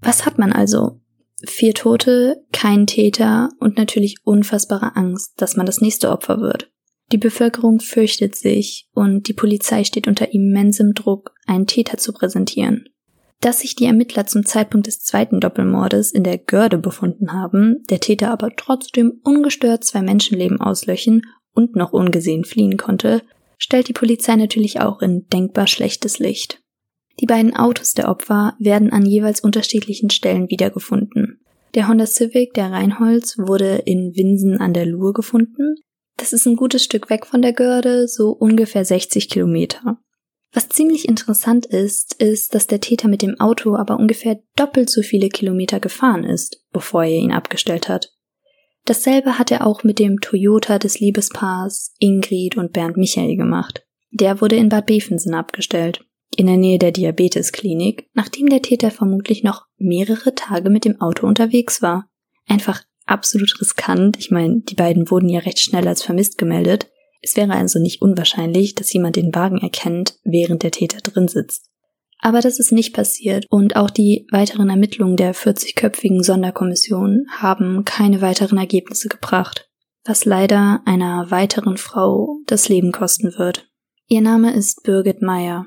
Was 0.00 0.24
hat 0.24 0.38
man 0.38 0.52
also? 0.52 1.00
Vier 1.46 1.74
Tote, 1.74 2.44
kein 2.52 2.86
Täter 2.86 3.50
und 3.60 3.76
natürlich 3.76 4.16
unfassbare 4.24 4.96
Angst, 4.96 5.34
dass 5.36 5.56
man 5.56 5.66
das 5.66 5.80
nächste 5.80 6.10
Opfer 6.10 6.40
wird. 6.40 6.70
Die 7.12 7.18
Bevölkerung 7.18 7.80
fürchtet 7.80 8.34
sich 8.34 8.88
und 8.92 9.28
die 9.28 9.32
Polizei 9.32 9.84
steht 9.84 10.08
unter 10.08 10.32
immensem 10.32 10.94
Druck, 10.94 11.32
einen 11.46 11.66
Täter 11.66 11.96
zu 11.96 12.12
präsentieren. 12.12 12.88
Dass 13.40 13.60
sich 13.60 13.76
die 13.76 13.84
Ermittler 13.84 14.26
zum 14.26 14.44
Zeitpunkt 14.44 14.88
des 14.88 15.00
zweiten 15.00 15.40
Doppelmordes 15.40 16.10
in 16.10 16.24
der 16.24 16.38
Görde 16.38 16.76
befunden 16.76 17.32
haben, 17.32 17.84
der 17.88 18.00
Täter 18.00 18.30
aber 18.30 18.50
trotzdem 18.56 19.20
ungestört 19.22 19.84
zwei 19.84 20.02
Menschenleben 20.02 20.60
auslöchen 20.60 21.22
und 21.54 21.76
noch 21.76 21.92
ungesehen 21.92 22.44
fliehen 22.44 22.76
konnte, 22.76 23.22
stellt 23.56 23.88
die 23.88 23.92
Polizei 23.92 24.34
natürlich 24.36 24.80
auch 24.80 25.00
in 25.00 25.28
denkbar 25.28 25.68
schlechtes 25.68 26.18
Licht. 26.18 26.62
Die 27.20 27.26
beiden 27.26 27.56
Autos 27.56 27.94
der 27.94 28.08
Opfer 28.08 28.54
werden 28.58 28.92
an 28.92 29.04
jeweils 29.04 29.40
unterschiedlichen 29.40 30.10
Stellen 30.10 30.48
wiedergefunden. 30.50 31.40
Der 31.74 31.88
Honda 31.88 32.06
Civic 32.06 32.54
der 32.54 32.70
Reinholz 32.70 33.36
wurde 33.38 33.82
in 33.84 34.14
Winsen 34.14 34.58
an 34.58 34.72
der 34.72 34.86
Luhe 34.86 35.12
gefunden. 35.12 35.74
Das 36.16 36.32
ist 36.32 36.46
ein 36.46 36.56
gutes 36.56 36.84
Stück 36.84 37.10
weg 37.10 37.26
von 37.26 37.42
der 37.42 37.52
Görde, 37.52 38.08
so 38.08 38.30
ungefähr 38.30 38.84
60 38.84 39.28
Kilometer. 39.28 39.98
Was 40.52 40.68
ziemlich 40.68 41.06
interessant 41.06 41.66
ist, 41.66 42.14
ist, 42.14 42.54
dass 42.54 42.66
der 42.66 42.80
Täter 42.80 43.08
mit 43.08 43.20
dem 43.20 43.38
Auto 43.38 43.76
aber 43.76 43.98
ungefähr 43.98 44.40
doppelt 44.56 44.88
so 44.88 45.02
viele 45.02 45.28
Kilometer 45.28 45.78
gefahren 45.78 46.24
ist, 46.24 46.64
bevor 46.72 47.04
er 47.04 47.10
ihn 47.10 47.32
abgestellt 47.32 47.88
hat. 47.88 48.14
Dasselbe 48.86 49.38
hat 49.38 49.50
er 49.50 49.66
auch 49.66 49.84
mit 49.84 49.98
dem 49.98 50.20
Toyota 50.20 50.78
des 50.78 51.00
Liebespaars 51.00 51.94
Ingrid 51.98 52.56
und 52.56 52.72
Bernd 52.72 52.96
Michael 52.96 53.36
gemacht. 53.36 53.84
Der 54.10 54.40
wurde 54.40 54.56
in 54.56 54.70
Bad 54.70 54.86
Bevensen 54.86 55.34
abgestellt 55.34 56.07
in 56.38 56.46
der 56.46 56.56
Nähe 56.56 56.78
der 56.78 56.92
Diabetesklinik, 56.92 58.08
nachdem 58.14 58.48
der 58.48 58.62
Täter 58.62 58.92
vermutlich 58.92 59.42
noch 59.42 59.66
mehrere 59.76 60.36
Tage 60.36 60.70
mit 60.70 60.84
dem 60.84 61.00
Auto 61.00 61.26
unterwegs 61.26 61.82
war. 61.82 62.08
Einfach 62.46 62.84
absolut 63.06 63.60
riskant. 63.60 64.16
Ich 64.20 64.30
meine, 64.30 64.60
die 64.60 64.76
beiden 64.76 65.10
wurden 65.10 65.28
ja 65.28 65.40
recht 65.40 65.58
schnell 65.58 65.88
als 65.88 66.04
vermisst 66.04 66.38
gemeldet. 66.38 66.86
Es 67.22 67.36
wäre 67.36 67.54
also 67.54 67.80
nicht 67.80 68.02
unwahrscheinlich, 68.02 68.76
dass 68.76 68.92
jemand 68.92 69.16
den 69.16 69.34
Wagen 69.34 69.58
erkennt, 69.58 70.20
während 70.22 70.62
der 70.62 70.70
Täter 70.70 70.98
drin 70.98 71.26
sitzt. 71.26 71.70
Aber 72.20 72.40
das 72.40 72.60
ist 72.60 72.70
nicht 72.70 72.94
passiert 72.94 73.44
und 73.50 73.74
auch 73.74 73.90
die 73.90 74.24
weiteren 74.30 74.70
Ermittlungen 74.70 75.16
der 75.16 75.34
40-köpfigen 75.34 76.22
Sonderkommission 76.22 77.26
haben 77.36 77.84
keine 77.84 78.20
weiteren 78.20 78.58
Ergebnisse 78.58 79.08
gebracht, 79.08 79.68
was 80.04 80.24
leider 80.24 80.82
einer 80.84 81.32
weiteren 81.32 81.78
Frau 81.78 82.38
das 82.46 82.68
Leben 82.68 82.92
kosten 82.92 83.36
wird. 83.36 83.68
Ihr 84.06 84.20
Name 84.20 84.54
ist 84.54 84.84
Birgit 84.84 85.20
Meyer. 85.20 85.66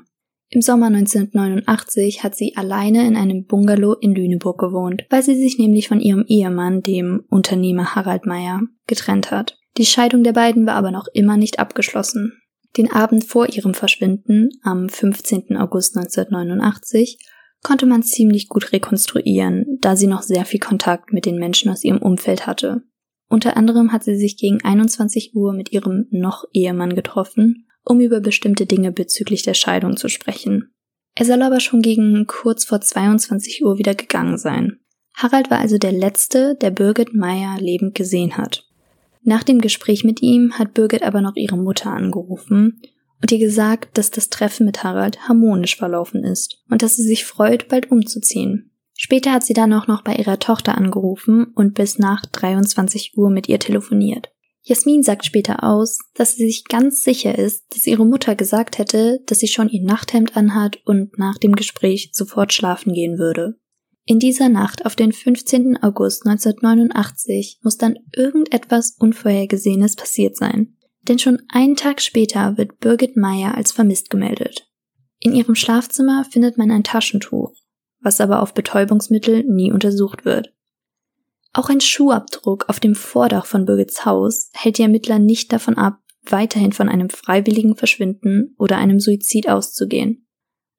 Im 0.54 0.60
Sommer 0.60 0.88
1989 0.88 2.22
hat 2.22 2.34
sie 2.34 2.54
alleine 2.56 3.06
in 3.06 3.16
einem 3.16 3.46
Bungalow 3.46 3.94
in 3.94 4.14
Lüneburg 4.14 4.60
gewohnt, 4.60 5.06
weil 5.08 5.22
sie 5.22 5.34
sich 5.34 5.56
nämlich 5.58 5.88
von 5.88 5.98
ihrem 5.98 6.26
Ehemann, 6.28 6.82
dem 6.82 7.24
Unternehmer 7.30 7.94
Harald 7.94 8.26
Meyer, 8.26 8.60
getrennt 8.86 9.30
hat. 9.30 9.56
Die 9.78 9.86
Scheidung 9.86 10.24
der 10.24 10.34
beiden 10.34 10.66
war 10.66 10.74
aber 10.74 10.90
noch 10.90 11.06
immer 11.14 11.38
nicht 11.38 11.58
abgeschlossen. 11.58 12.34
Den 12.76 12.92
Abend 12.92 13.24
vor 13.24 13.48
ihrem 13.48 13.72
Verschwinden, 13.72 14.50
am 14.62 14.90
15. 14.90 15.56
August 15.56 15.96
1989, 15.96 17.16
konnte 17.62 17.86
man 17.86 18.02
ziemlich 18.02 18.50
gut 18.50 18.72
rekonstruieren, 18.72 19.78
da 19.80 19.96
sie 19.96 20.06
noch 20.06 20.20
sehr 20.20 20.44
viel 20.44 20.60
Kontakt 20.60 21.14
mit 21.14 21.24
den 21.24 21.38
Menschen 21.38 21.72
aus 21.72 21.82
ihrem 21.82 22.02
Umfeld 22.02 22.46
hatte. 22.46 22.82
Unter 23.30 23.56
anderem 23.56 23.90
hat 23.90 24.04
sie 24.04 24.16
sich 24.16 24.36
gegen 24.36 24.62
21 24.62 25.34
Uhr 25.34 25.54
mit 25.54 25.72
ihrem 25.72 26.08
noch 26.10 26.44
Ehemann 26.52 26.94
getroffen 26.94 27.68
um 27.84 28.00
über 28.00 28.20
bestimmte 28.20 28.66
Dinge 28.66 28.92
bezüglich 28.92 29.42
der 29.42 29.54
Scheidung 29.54 29.96
zu 29.96 30.08
sprechen. 30.08 30.72
Er 31.14 31.26
soll 31.26 31.42
aber 31.42 31.60
schon 31.60 31.82
gegen 31.82 32.26
kurz 32.26 32.64
vor 32.64 32.80
22 32.80 33.64
Uhr 33.64 33.78
wieder 33.78 33.94
gegangen 33.94 34.38
sein. 34.38 34.78
Harald 35.14 35.50
war 35.50 35.58
also 35.58 35.78
der 35.78 35.92
Letzte, 35.92 36.56
der 36.60 36.70
Birgit 36.70 37.14
Meyer 37.14 37.56
lebend 37.58 37.94
gesehen 37.94 38.36
hat. 38.36 38.66
Nach 39.22 39.42
dem 39.42 39.60
Gespräch 39.60 40.04
mit 40.04 40.22
ihm 40.22 40.58
hat 40.58 40.74
Birgit 40.74 41.02
aber 41.02 41.20
noch 41.20 41.36
ihre 41.36 41.58
Mutter 41.58 41.90
angerufen 41.90 42.80
und 43.20 43.30
ihr 43.30 43.38
gesagt, 43.38 43.96
dass 43.98 44.10
das 44.10 44.30
Treffen 44.30 44.66
mit 44.66 44.82
Harald 44.82 45.28
harmonisch 45.28 45.76
verlaufen 45.76 46.24
ist 46.24 46.62
und 46.70 46.82
dass 46.82 46.96
sie 46.96 47.04
sich 47.04 47.24
freut, 47.24 47.68
bald 47.68 47.90
umzuziehen. 47.90 48.70
Später 48.96 49.32
hat 49.32 49.44
sie 49.44 49.54
dann 49.54 49.72
auch 49.72 49.86
noch 49.86 50.02
bei 50.02 50.14
ihrer 50.16 50.38
Tochter 50.38 50.76
angerufen 50.76 51.46
und 51.54 51.74
bis 51.74 51.98
nach 51.98 52.26
23 52.26 53.16
Uhr 53.16 53.30
mit 53.30 53.48
ihr 53.48 53.58
telefoniert. 53.58 54.32
Jasmin 54.64 55.02
sagt 55.02 55.24
später 55.24 55.64
aus, 55.64 55.98
dass 56.14 56.36
sie 56.36 56.46
sich 56.46 56.64
ganz 56.64 57.02
sicher 57.02 57.36
ist, 57.36 57.64
dass 57.70 57.86
ihre 57.86 58.06
Mutter 58.06 58.36
gesagt 58.36 58.78
hätte, 58.78 59.20
dass 59.26 59.40
sie 59.40 59.48
schon 59.48 59.68
ihr 59.68 59.82
Nachthemd 59.82 60.36
anhat 60.36 60.78
und 60.84 61.18
nach 61.18 61.38
dem 61.38 61.56
Gespräch 61.56 62.10
sofort 62.12 62.52
schlafen 62.52 62.92
gehen 62.92 63.18
würde. 63.18 63.56
In 64.04 64.18
dieser 64.18 64.48
Nacht 64.48 64.86
auf 64.86 64.96
den 64.96 65.12
15. 65.12 65.82
August 65.82 66.26
1989 66.26 67.58
muss 67.62 67.76
dann 67.76 67.98
irgendetwas 68.14 68.96
Unvorhergesehenes 68.98 69.96
passiert 69.96 70.36
sein. 70.36 70.76
Denn 71.08 71.18
schon 71.18 71.42
einen 71.48 71.74
Tag 71.74 72.00
später 72.00 72.56
wird 72.56 72.78
Birgit 72.78 73.16
Meyer 73.16 73.56
als 73.56 73.72
vermisst 73.72 74.10
gemeldet. 74.10 74.68
In 75.18 75.34
ihrem 75.34 75.56
Schlafzimmer 75.56 76.24
findet 76.24 76.58
man 76.58 76.70
ein 76.70 76.84
Taschentuch, 76.84 77.52
was 78.00 78.20
aber 78.20 78.42
auf 78.42 78.54
Betäubungsmittel 78.54 79.44
nie 79.44 79.72
untersucht 79.72 80.24
wird. 80.24 80.52
Auch 81.54 81.68
ein 81.68 81.80
Schuhabdruck 81.80 82.68
auf 82.68 82.80
dem 82.80 82.94
Vordach 82.94 83.46
von 83.46 83.66
Birgits 83.66 84.06
Haus 84.06 84.50
hält 84.54 84.78
die 84.78 84.82
Ermittler 84.82 85.18
nicht 85.18 85.52
davon 85.52 85.76
ab, 85.76 85.98
weiterhin 86.22 86.72
von 86.72 86.88
einem 86.88 87.10
freiwilligen 87.10 87.76
Verschwinden 87.76 88.54
oder 88.58 88.78
einem 88.78 89.00
Suizid 89.00 89.48
auszugehen. 89.48 90.26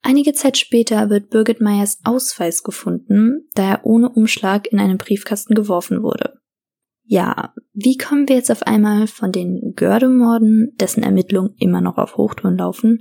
Einige 0.02 0.34
Zeit 0.34 0.58
später 0.58 1.10
wird 1.10 1.30
Birgit 1.30 1.62
Meyers 1.62 2.00
Ausweis 2.04 2.64
gefunden, 2.64 3.48
da 3.54 3.64
er 3.64 3.86
ohne 3.86 4.10
Umschlag 4.10 4.68
in 4.68 4.80
einen 4.80 4.98
Briefkasten 4.98 5.54
geworfen 5.54 6.04
wurde. 6.04 6.40
Ja, 7.06 7.54
wie 7.74 7.98
kommen 7.98 8.28
wir 8.28 8.36
jetzt 8.36 8.52
auf 8.52 8.64
einmal 8.64 9.08
von 9.08 9.32
den 9.32 9.74
Gördemorden, 9.76 10.74
dessen 10.80 11.04
Ermittlungen 11.04 11.56
immer 11.58 11.82
noch 11.82 11.98
auf 11.98 12.18
Hochtouren 12.18 12.58
laufen, 12.58 13.00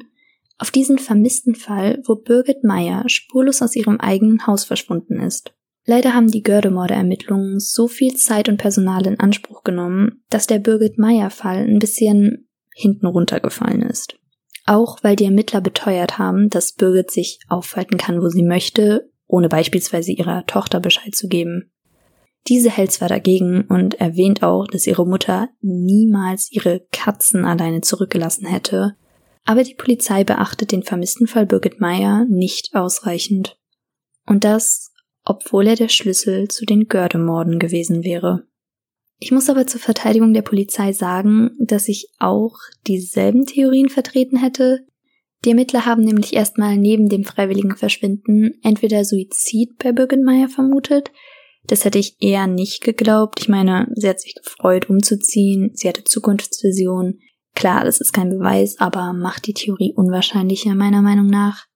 auf 0.58 0.70
diesen 0.70 0.98
vermissten 0.98 1.54
Fall, 1.54 2.02
wo 2.06 2.16
Birgit 2.16 2.62
Meyer 2.62 3.08
spurlos 3.08 3.62
aus 3.62 3.74
ihrem 3.74 3.98
eigenen 3.98 4.46
Haus 4.46 4.64
verschwunden 4.64 5.18
ist? 5.18 5.54
Leider 5.84 6.14
haben 6.14 6.30
die 6.30 6.42
Gördemorde-Ermittlungen 6.42 7.58
so 7.58 7.88
viel 7.88 8.14
Zeit 8.14 8.48
und 8.48 8.56
Personal 8.56 9.06
in 9.06 9.18
Anspruch 9.18 9.64
genommen, 9.64 10.22
dass 10.30 10.46
der 10.46 10.60
Birgit 10.60 10.98
Meyer-Fall 10.98 11.58
ein 11.58 11.78
bisschen 11.78 12.48
hinten 12.74 13.06
runtergefallen 13.06 13.82
ist. 13.82 14.16
Auch 14.64 14.98
weil 15.02 15.16
die 15.16 15.24
Ermittler 15.24 15.60
beteuert 15.60 16.18
haben, 16.18 16.48
dass 16.48 16.72
Birgit 16.72 17.10
sich 17.10 17.40
aufhalten 17.48 17.98
kann, 17.98 18.22
wo 18.22 18.28
sie 18.28 18.44
möchte, 18.44 19.10
ohne 19.26 19.48
beispielsweise 19.48 20.12
ihrer 20.12 20.46
Tochter 20.46 20.78
Bescheid 20.78 21.14
zu 21.16 21.26
geben. 21.26 21.72
Diese 22.48 22.70
hält 22.70 22.92
zwar 22.92 23.08
dagegen 23.08 23.62
und 23.62 23.94
erwähnt 23.94 24.42
auch, 24.42 24.66
dass 24.66 24.86
ihre 24.86 25.06
Mutter 25.06 25.48
niemals 25.60 26.50
ihre 26.50 26.86
Katzen 26.92 27.44
alleine 27.44 27.80
zurückgelassen 27.80 28.46
hätte, 28.46 28.96
aber 29.44 29.64
die 29.64 29.74
Polizei 29.74 30.22
beachtet 30.24 30.70
den 30.70 30.82
vermissten 30.82 31.26
Fall 31.26 31.46
Birgit 31.46 31.80
Meyer 31.80 32.26
nicht 32.28 32.74
ausreichend. 32.74 33.58
Und 34.26 34.44
das, 34.44 34.91
obwohl 35.24 35.66
er 35.66 35.76
der 35.76 35.88
Schlüssel 35.88 36.48
zu 36.48 36.64
den 36.64 36.88
Gördemorden 36.88 37.58
gewesen 37.58 38.04
wäre. 38.04 38.46
Ich 39.18 39.30
muss 39.30 39.48
aber 39.48 39.66
zur 39.66 39.80
Verteidigung 39.80 40.34
der 40.34 40.42
Polizei 40.42 40.92
sagen, 40.92 41.50
dass 41.60 41.88
ich 41.88 42.08
auch 42.18 42.56
dieselben 42.88 43.46
Theorien 43.46 43.88
vertreten 43.88 44.36
hätte. 44.36 44.84
Die 45.44 45.50
Ermittler 45.50 45.86
haben 45.86 46.02
nämlich 46.02 46.34
erstmal 46.34 46.76
neben 46.76 47.08
dem 47.08 47.24
freiwilligen 47.24 47.76
Verschwinden 47.76 48.58
entweder 48.62 49.04
Suizid 49.04 49.78
bei 49.78 49.92
Birkenmeier 49.92 50.48
vermutet. 50.48 51.12
Das 51.64 51.84
hätte 51.84 51.98
ich 51.98 52.16
eher 52.20 52.48
nicht 52.48 52.82
geglaubt. 52.82 53.40
Ich 53.40 53.48
meine, 53.48 53.88
sie 53.94 54.08
hat 54.08 54.20
sich 54.20 54.34
gefreut, 54.34 54.90
umzuziehen, 54.90 55.70
sie 55.74 55.88
hatte 55.88 56.04
Zukunftsvisionen. 56.04 57.20
Klar, 57.54 57.84
das 57.84 58.00
ist 58.00 58.12
kein 58.12 58.30
Beweis, 58.30 58.80
aber 58.80 59.12
macht 59.12 59.46
die 59.46 59.54
Theorie 59.54 59.92
unwahrscheinlicher 59.94 60.74
meiner 60.74 61.02
Meinung 61.02 61.26
nach. 61.26 61.66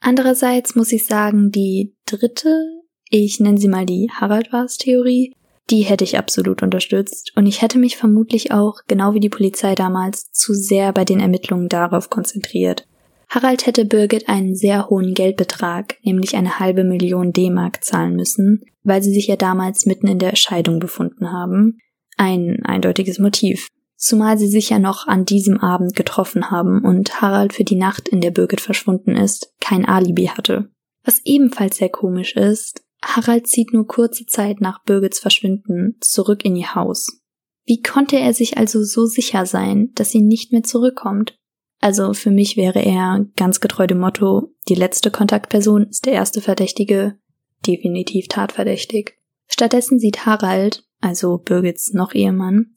Andererseits 0.00 0.74
muss 0.74 0.92
ich 0.92 1.06
sagen, 1.06 1.50
die 1.50 1.94
dritte, 2.06 2.64
ich 3.08 3.40
nenne 3.40 3.58
sie 3.58 3.68
mal 3.68 3.86
die 3.86 4.10
Harald 4.12 4.52
Wars 4.52 4.78
Theorie, 4.78 5.32
die 5.70 5.82
hätte 5.82 6.04
ich 6.04 6.16
absolut 6.16 6.62
unterstützt 6.62 7.32
und 7.34 7.46
ich 7.46 7.62
hätte 7.62 7.78
mich 7.78 7.96
vermutlich 7.96 8.52
auch, 8.52 8.80
genau 8.86 9.14
wie 9.14 9.20
die 9.20 9.28
Polizei 9.28 9.74
damals, 9.74 10.30
zu 10.32 10.54
sehr 10.54 10.92
bei 10.92 11.04
den 11.04 11.20
Ermittlungen 11.20 11.68
darauf 11.68 12.08
konzentriert. 12.08 12.86
Harald 13.28 13.66
hätte 13.66 13.84
Birgit 13.84 14.28
einen 14.28 14.54
sehr 14.54 14.88
hohen 14.88 15.14
Geldbetrag, 15.14 15.96
nämlich 16.04 16.36
eine 16.36 16.60
halbe 16.60 16.84
Million 16.84 17.32
D-Mark 17.32 17.84
zahlen 17.84 18.14
müssen, 18.14 18.62
weil 18.84 19.02
sie 19.02 19.12
sich 19.12 19.26
ja 19.26 19.34
damals 19.34 19.86
mitten 19.86 20.06
in 20.06 20.20
der 20.20 20.36
Scheidung 20.36 20.78
befunden 20.78 21.32
haben. 21.32 21.78
Ein 22.16 22.60
eindeutiges 22.64 23.18
Motiv. 23.18 23.68
Zumal 23.96 24.38
sie 24.38 24.46
sich 24.46 24.70
ja 24.70 24.78
noch 24.78 25.08
an 25.08 25.24
diesem 25.24 25.58
Abend 25.58 25.96
getroffen 25.96 26.50
haben 26.50 26.84
und 26.84 27.20
Harald 27.20 27.52
für 27.52 27.64
die 27.64 27.76
Nacht, 27.76 28.08
in 28.08 28.20
der 28.20 28.30
Birgit 28.30 28.60
verschwunden 28.60 29.16
ist, 29.16 29.52
kein 29.60 29.84
Alibi 29.84 30.26
hatte. 30.26 30.70
Was 31.02 31.20
ebenfalls 31.24 31.78
sehr 31.78 31.88
komisch 31.88 32.36
ist, 32.36 32.85
Harald 33.02 33.46
zieht 33.46 33.72
nur 33.72 33.86
kurze 33.86 34.26
Zeit 34.26 34.60
nach 34.60 34.82
Birgits 34.84 35.18
Verschwinden 35.18 35.96
zurück 36.00 36.44
in 36.44 36.56
ihr 36.56 36.74
Haus. 36.74 37.20
Wie 37.64 37.82
konnte 37.82 38.16
er 38.16 38.32
sich 38.32 38.58
also 38.58 38.84
so 38.84 39.06
sicher 39.06 39.46
sein, 39.46 39.90
dass 39.94 40.10
sie 40.10 40.22
nicht 40.22 40.52
mehr 40.52 40.62
zurückkommt? 40.62 41.36
Also 41.80 42.14
für 42.14 42.30
mich 42.30 42.56
wäre 42.56 42.80
er 42.80 43.26
ganz 43.36 43.60
getreu 43.60 43.86
dem 43.86 43.98
Motto, 43.98 44.54
die 44.68 44.74
letzte 44.74 45.10
Kontaktperson 45.10 45.88
ist 45.88 46.06
der 46.06 46.14
erste 46.14 46.40
Verdächtige, 46.40 47.18
definitiv 47.66 48.28
tatverdächtig. 48.28 49.18
Stattdessen 49.48 49.98
sieht 49.98 50.26
Harald, 50.26 50.84
also 51.00 51.38
Birgits 51.38 51.92
noch 51.92 52.14
Ehemann, 52.14 52.74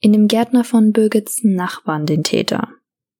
in 0.00 0.12
dem 0.12 0.28
Gärtner 0.28 0.64
von 0.64 0.92
Birgits 0.92 1.40
Nachbarn 1.44 2.06
den 2.06 2.24
Täter. 2.24 2.68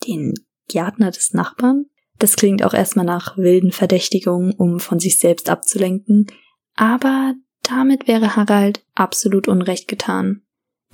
Den 0.07 0.35
Gärtner 0.69 1.11
des 1.11 1.33
Nachbarn? 1.33 1.87
Das 2.23 2.37
klingt 2.37 2.63
auch 2.63 2.73
erstmal 2.73 3.05
nach 3.05 3.37
wilden 3.37 3.73
Verdächtigungen, 3.73 4.53
um 4.53 4.79
von 4.79 5.01
sich 5.01 5.19
selbst 5.19 5.51
abzulenken, 5.51 6.29
aber 6.77 7.35
damit 7.65 8.07
wäre 8.07 8.37
Harald 8.37 8.87
absolut 8.95 9.49
Unrecht 9.49 9.89
getan. 9.89 10.43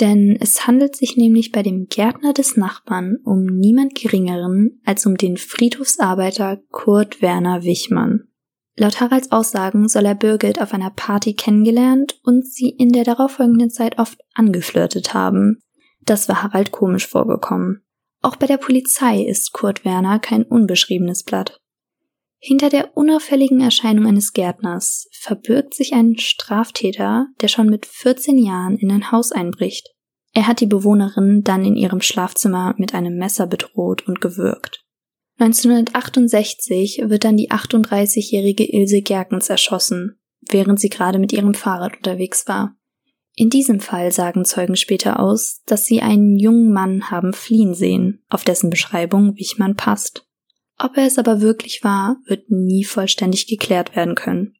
Denn 0.01 0.39
es 0.41 0.67
handelt 0.67 0.97
sich 0.97 1.19
nämlich 1.19 1.53
bei 1.53 1.63
dem 1.63 1.89
Gärtner 1.89 2.33
des 2.33 2.57
Nachbarn 2.57 3.19
um 3.27 3.45
niemand 3.45 3.95
Geringeren 3.95 4.81
als 4.87 5.05
um 5.05 5.19
den 5.19 5.37
Friedhofsarbeiter 5.37 6.63
Kurt 6.71 7.21
Werner 7.21 7.63
Wichmann. 7.63 8.29
Laut 8.79 8.99
Haralds 8.99 9.31
Aussagen 9.31 9.87
soll 9.91 10.07
er 10.07 10.15
Birgit 10.15 10.63
auf 10.63 10.73
einer 10.73 10.93
Party 10.97 11.35
kennengelernt 11.35 12.19
und 12.23 12.47
sie 12.47 12.71
in 12.71 12.89
der 12.89 13.05
darauffolgenden 13.05 13.69
Zeit 13.69 13.99
oft 13.99 14.19
angeflirtet 14.33 15.13
haben. 15.13 15.61
Das 16.01 16.27
war 16.27 16.43
Harald 16.43 16.73
komisch 16.73 17.07
vorgekommen. 17.07 17.83
Auch 18.21 18.37
bei 18.37 18.47
der 18.47 18.57
Polizei 18.57 19.23
ist 19.23 19.53
Kurt 19.53 19.85
Werner 19.85 20.19
kein 20.19 20.43
unbeschriebenes 20.43 21.23
Blatt. 21.23 21.61
Hinter 22.41 22.69
der 22.69 22.97
unauffälligen 22.97 23.61
Erscheinung 23.61 24.07
eines 24.07 24.33
Gärtners 24.33 25.09
verbirgt 25.13 25.75
sich 25.75 25.93
ein 25.93 26.19
Straftäter, 26.19 27.27
der 27.41 27.49
schon 27.49 27.69
mit 27.69 27.87
14 27.87 28.39
Jahren 28.39 28.77
in 28.77 28.93
ein 28.93 29.11
Haus 29.11 29.33
einbricht. 29.33 29.89
Er 30.33 30.47
hat 30.47 30.61
die 30.61 30.67
Bewohnerin 30.67 31.43
dann 31.43 31.65
in 31.65 31.75
ihrem 31.75 32.01
Schlafzimmer 32.01 32.75
mit 32.79 32.95
einem 32.95 33.17
Messer 33.17 33.47
bedroht 33.47 34.07
und 34.07 34.21
gewürgt. 34.21 34.85
1968 35.39 37.03
wird 37.07 37.25
dann 37.25 37.37
die 37.37 37.51
38-jährige 37.51 38.65
Ilse 38.73 39.03
Gerkens 39.03 39.49
erschossen, 39.49 40.21
während 40.49 40.81
sie 40.81 40.89
gerade 40.89 41.19
mit 41.19 41.33
ihrem 41.33 41.55
Fahrrad 41.55 41.97
unterwegs 41.97 42.47
war. 42.47 42.78
In 43.41 43.51
diesem 43.51 43.79
Fall 43.79 44.11
sagen 44.11 44.45
Zeugen 44.45 44.75
später 44.75 45.21
aus, 45.21 45.63
dass 45.65 45.85
sie 45.85 46.03
einen 46.03 46.37
jungen 46.37 46.73
Mann 46.73 47.09
haben 47.09 47.33
fliehen 47.33 47.73
sehen, 47.73 48.21
auf 48.29 48.43
dessen 48.43 48.69
Beschreibung 48.69 49.37
Wichmann 49.37 49.77
passt. 49.77 50.27
Ob 50.77 50.97
er 50.97 51.07
es 51.07 51.19
aber 51.19 51.41
wirklich 51.41 51.85
war, 51.85 52.17
wird 52.27 52.51
nie 52.51 52.83
vollständig 52.83 53.47
geklärt 53.47 53.95
werden 53.95 54.17
können. 54.17 54.55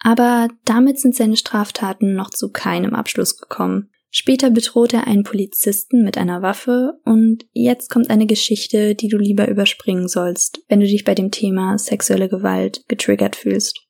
Aber 0.00 0.48
damit 0.64 0.98
sind 0.98 1.14
seine 1.14 1.36
Straftaten 1.36 2.14
noch 2.14 2.30
zu 2.30 2.50
keinem 2.50 2.96
Abschluss 2.96 3.36
gekommen. 3.36 3.90
Später 4.10 4.50
bedroht 4.50 4.92
er 4.92 5.06
einen 5.06 5.22
Polizisten 5.22 6.02
mit 6.02 6.18
einer 6.18 6.42
Waffe 6.42 6.94
und 7.04 7.46
jetzt 7.52 7.90
kommt 7.90 8.10
eine 8.10 8.26
Geschichte, 8.26 8.96
die 8.96 9.06
du 9.06 9.18
lieber 9.18 9.46
überspringen 9.46 10.08
sollst, 10.08 10.64
wenn 10.66 10.80
du 10.80 10.86
dich 10.86 11.04
bei 11.04 11.14
dem 11.14 11.30
Thema 11.30 11.78
sexuelle 11.78 12.28
Gewalt 12.28 12.82
getriggert 12.88 13.36
fühlst. 13.36 13.86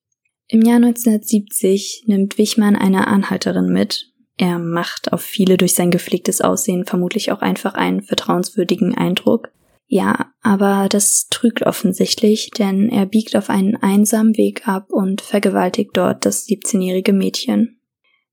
Im 0.46 0.60
Jahr 0.60 0.76
1970 0.76 2.04
nimmt 2.06 2.36
Wichmann 2.36 2.76
eine 2.76 3.06
Anhalterin 3.06 3.72
mit, 3.72 4.12
er 4.36 4.58
macht 4.58 5.12
auf 5.12 5.22
viele 5.22 5.56
durch 5.56 5.74
sein 5.74 5.90
gepflegtes 5.90 6.40
Aussehen 6.40 6.84
vermutlich 6.84 7.32
auch 7.32 7.40
einfach 7.40 7.74
einen 7.74 8.02
vertrauenswürdigen 8.02 8.94
Eindruck. 8.94 9.48
Ja, 9.86 10.32
aber 10.42 10.88
das 10.90 11.28
trügt 11.30 11.62
offensichtlich, 11.62 12.50
denn 12.50 12.90
er 12.90 13.06
biegt 13.06 13.36
auf 13.36 13.48
einen 13.48 13.76
einsamen 13.76 14.36
Weg 14.36 14.68
ab 14.68 14.88
und 14.90 15.20
vergewaltigt 15.20 15.90
dort 15.94 16.26
das 16.26 16.46
17-jährige 16.46 17.12
Mädchen. 17.12 17.80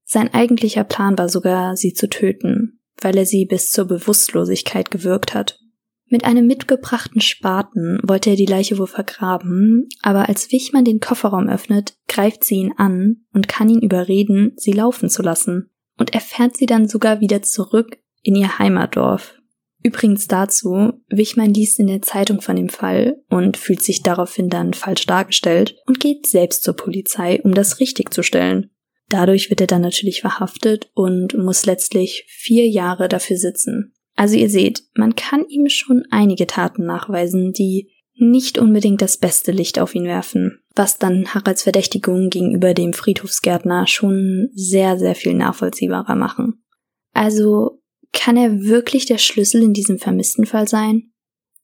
Sein 0.04 0.34
eigentlicher 0.34 0.84
Plan 0.84 1.16
war 1.16 1.28
sogar, 1.28 1.76
sie 1.76 1.94
zu 1.94 2.08
töten, 2.10 2.80
weil 3.00 3.16
er 3.16 3.24
sie 3.24 3.46
bis 3.46 3.70
zur 3.70 3.86
Bewusstlosigkeit 3.86 4.90
gewürgt 4.90 5.32
hat. 5.32 5.60
Mit 6.06 6.24
einem 6.24 6.46
mitgebrachten 6.46 7.22
Spaten 7.22 7.98
wollte 8.02 8.30
er 8.30 8.36
die 8.36 8.44
Leiche 8.44 8.76
wohl 8.76 8.86
vergraben, 8.86 9.88
aber 10.02 10.28
als 10.28 10.52
Wichmann 10.52 10.84
den 10.84 11.00
Kofferraum 11.00 11.48
öffnet, 11.48 11.96
greift 12.08 12.44
sie 12.44 12.56
ihn 12.56 12.74
an 12.76 13.24
und 13.32 13.48
kann 13.48 13.70
ihn 13.70 13.80
überreden, 13.80 14.52
sie 14.56 14.72
laufen 14.72 15.08
zu 15.08 15.22
lassen 15.22 15.70
und 15.98 16.14
er 16.14 16.20
fährt 16.20 16.56
sie 16.56 16.66
dann 16.66 16.88
sogar 16.88 17.20
wieder 17.20 17.42
zurück 17.42 17.98
in 18.22 18.36
ihr 18.36 18.58
Heimatdorf. 18.58 19.34
Übrigens 19.82 20.26
dazu, 20.26 20.94
Wichmann 21.08 21.52
liest 21.52 21.78
in 21.78 21.88
der 21.88 22.00
Zeitung 22.00 22.40
von 22.40 22.56
dem 22.56 22.70
Fall 22.70 23.22
und 23.28 23.58
fühlt 23.58 23.82
sich 23.82 24.02
daraufhin 24.02 24.48
dann 24.48 24.72
falsch 24.72 25.04
dargestellt 25.04 25.76
und 25.86 26.00
geht 26.00 26.26
selbst 26.26 26.62
zur 26.62 26.74
Polizei, 26.74 27.40
um 27.42 27.52
das 27.52 27.80
richtig 27.80 28.12
zu 28.12 28.22
stellen. 28.22 28.70
Dadurch 29.10 29.50
wird 29.50 29.60
er 29.60 29.66
dann 29.66 29.82
natürlich 29.82 30.22
verhaftet 30.22 30.90
und 30.94 31.36
muss 31.36 31.66
letztlich 31.66 32.24
vier 32.28 32.66
Jahre 32.66 33.08
dafür 33.08 33.36
sitzen. 33.36 33.92
Also 34.16 34.36
ihr 34.36 34.48
seht, 34.48 34.84
man 34.94 35.16
kann 35.16 35.44
ihm 35.48 35.68
schon 35.68 36.04
einige 36.10 36.46
Taten 36.46 36.86
nachweisen, 36.86 37.52
die 37.52 37.90
nicht 38.16 38.58
unbedingt 38.58 39.02
das 39.02 39.16
beste 39.16 39.52
Licht 39.52 39.78
auf 39.78 39.94
ihn 39.94 40.04
werfen, 40.04 40.60
was 40.74 40.98
dann 40.98 41.34
Haralds 41.34 41.62
Verdächtigung 41.62 42.30
gegenüber 42.30 42.74
dem 42.74 42.92
Friedhofsgärtner 42.92 43.86
schon 43.86 44.50
sehr, 44.54 44.98
sehr 44.98 45.14
viel 45.14 45.34
nachvollziehbarer 45.34 46.14
machen. 46.14 46.64
Also 47.12 47.82
kann 48.12 48.36
er 48.36 48.62
wirklich 48.62 49.06
der 49.06 49.18
Schlüssel 49.18 49.62
in 49.62 49.72
diesem 49.72 49.98
vermissten 49.98 50.46
Fall 50.46 50.68
sein? 50.68 51.10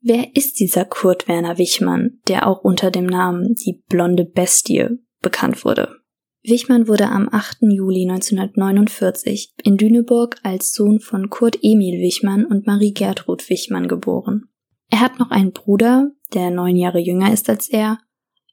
Wer 0.03 0.35
ist 0.35 0.59
dieser 0.61 0.85
Kurt 0.85 1.29
Werner 1.29 1.59
Wichmann, 1.59 2.21
der 2.27 2.47
auch 2.47 2.63
unter 2.63 2.91
dem 2.91 3.07
Namen 3.07 3.55
die 3.55 3.83
blonde 3.89 4.25
Bestie 4.25 4.89
bekannt 5.21 5.65
wurde? 5.65 6.01
Wichmann 6.43 6.89
wurde 6.89 7.07
am 7.09 7.29
8. 7.31 7.59
Juli 7.61 8.09
1949 8.09 9.53
in 9.63 9.77
Lüneburg 9.77 10.37
als 10.43 10.73
Sohn 10.73 11.01
von 11.01 11.29
Kurt 11.29 11.59
Emil 11.61 12.01
Wichmann 12.01 12.47
und 12.47 12.67
Marie 12.67 12.95
Gertrud 12.95 13.51
Wichmann 13.51 13.89
geboren. 13.89 14.45
Er 14.89 15.01
hat 15.01 15.19
noch 15.19 15.31
einen 15.31 15.53
Bruder, 15.53 16.11
der 16.35 16.51
neun 16.51 16.77
Jahre 16.77 16.99
jünger 16.99 17.33
ist 17.33 17.49
als 17.49 17.69
er, 17.69 17.99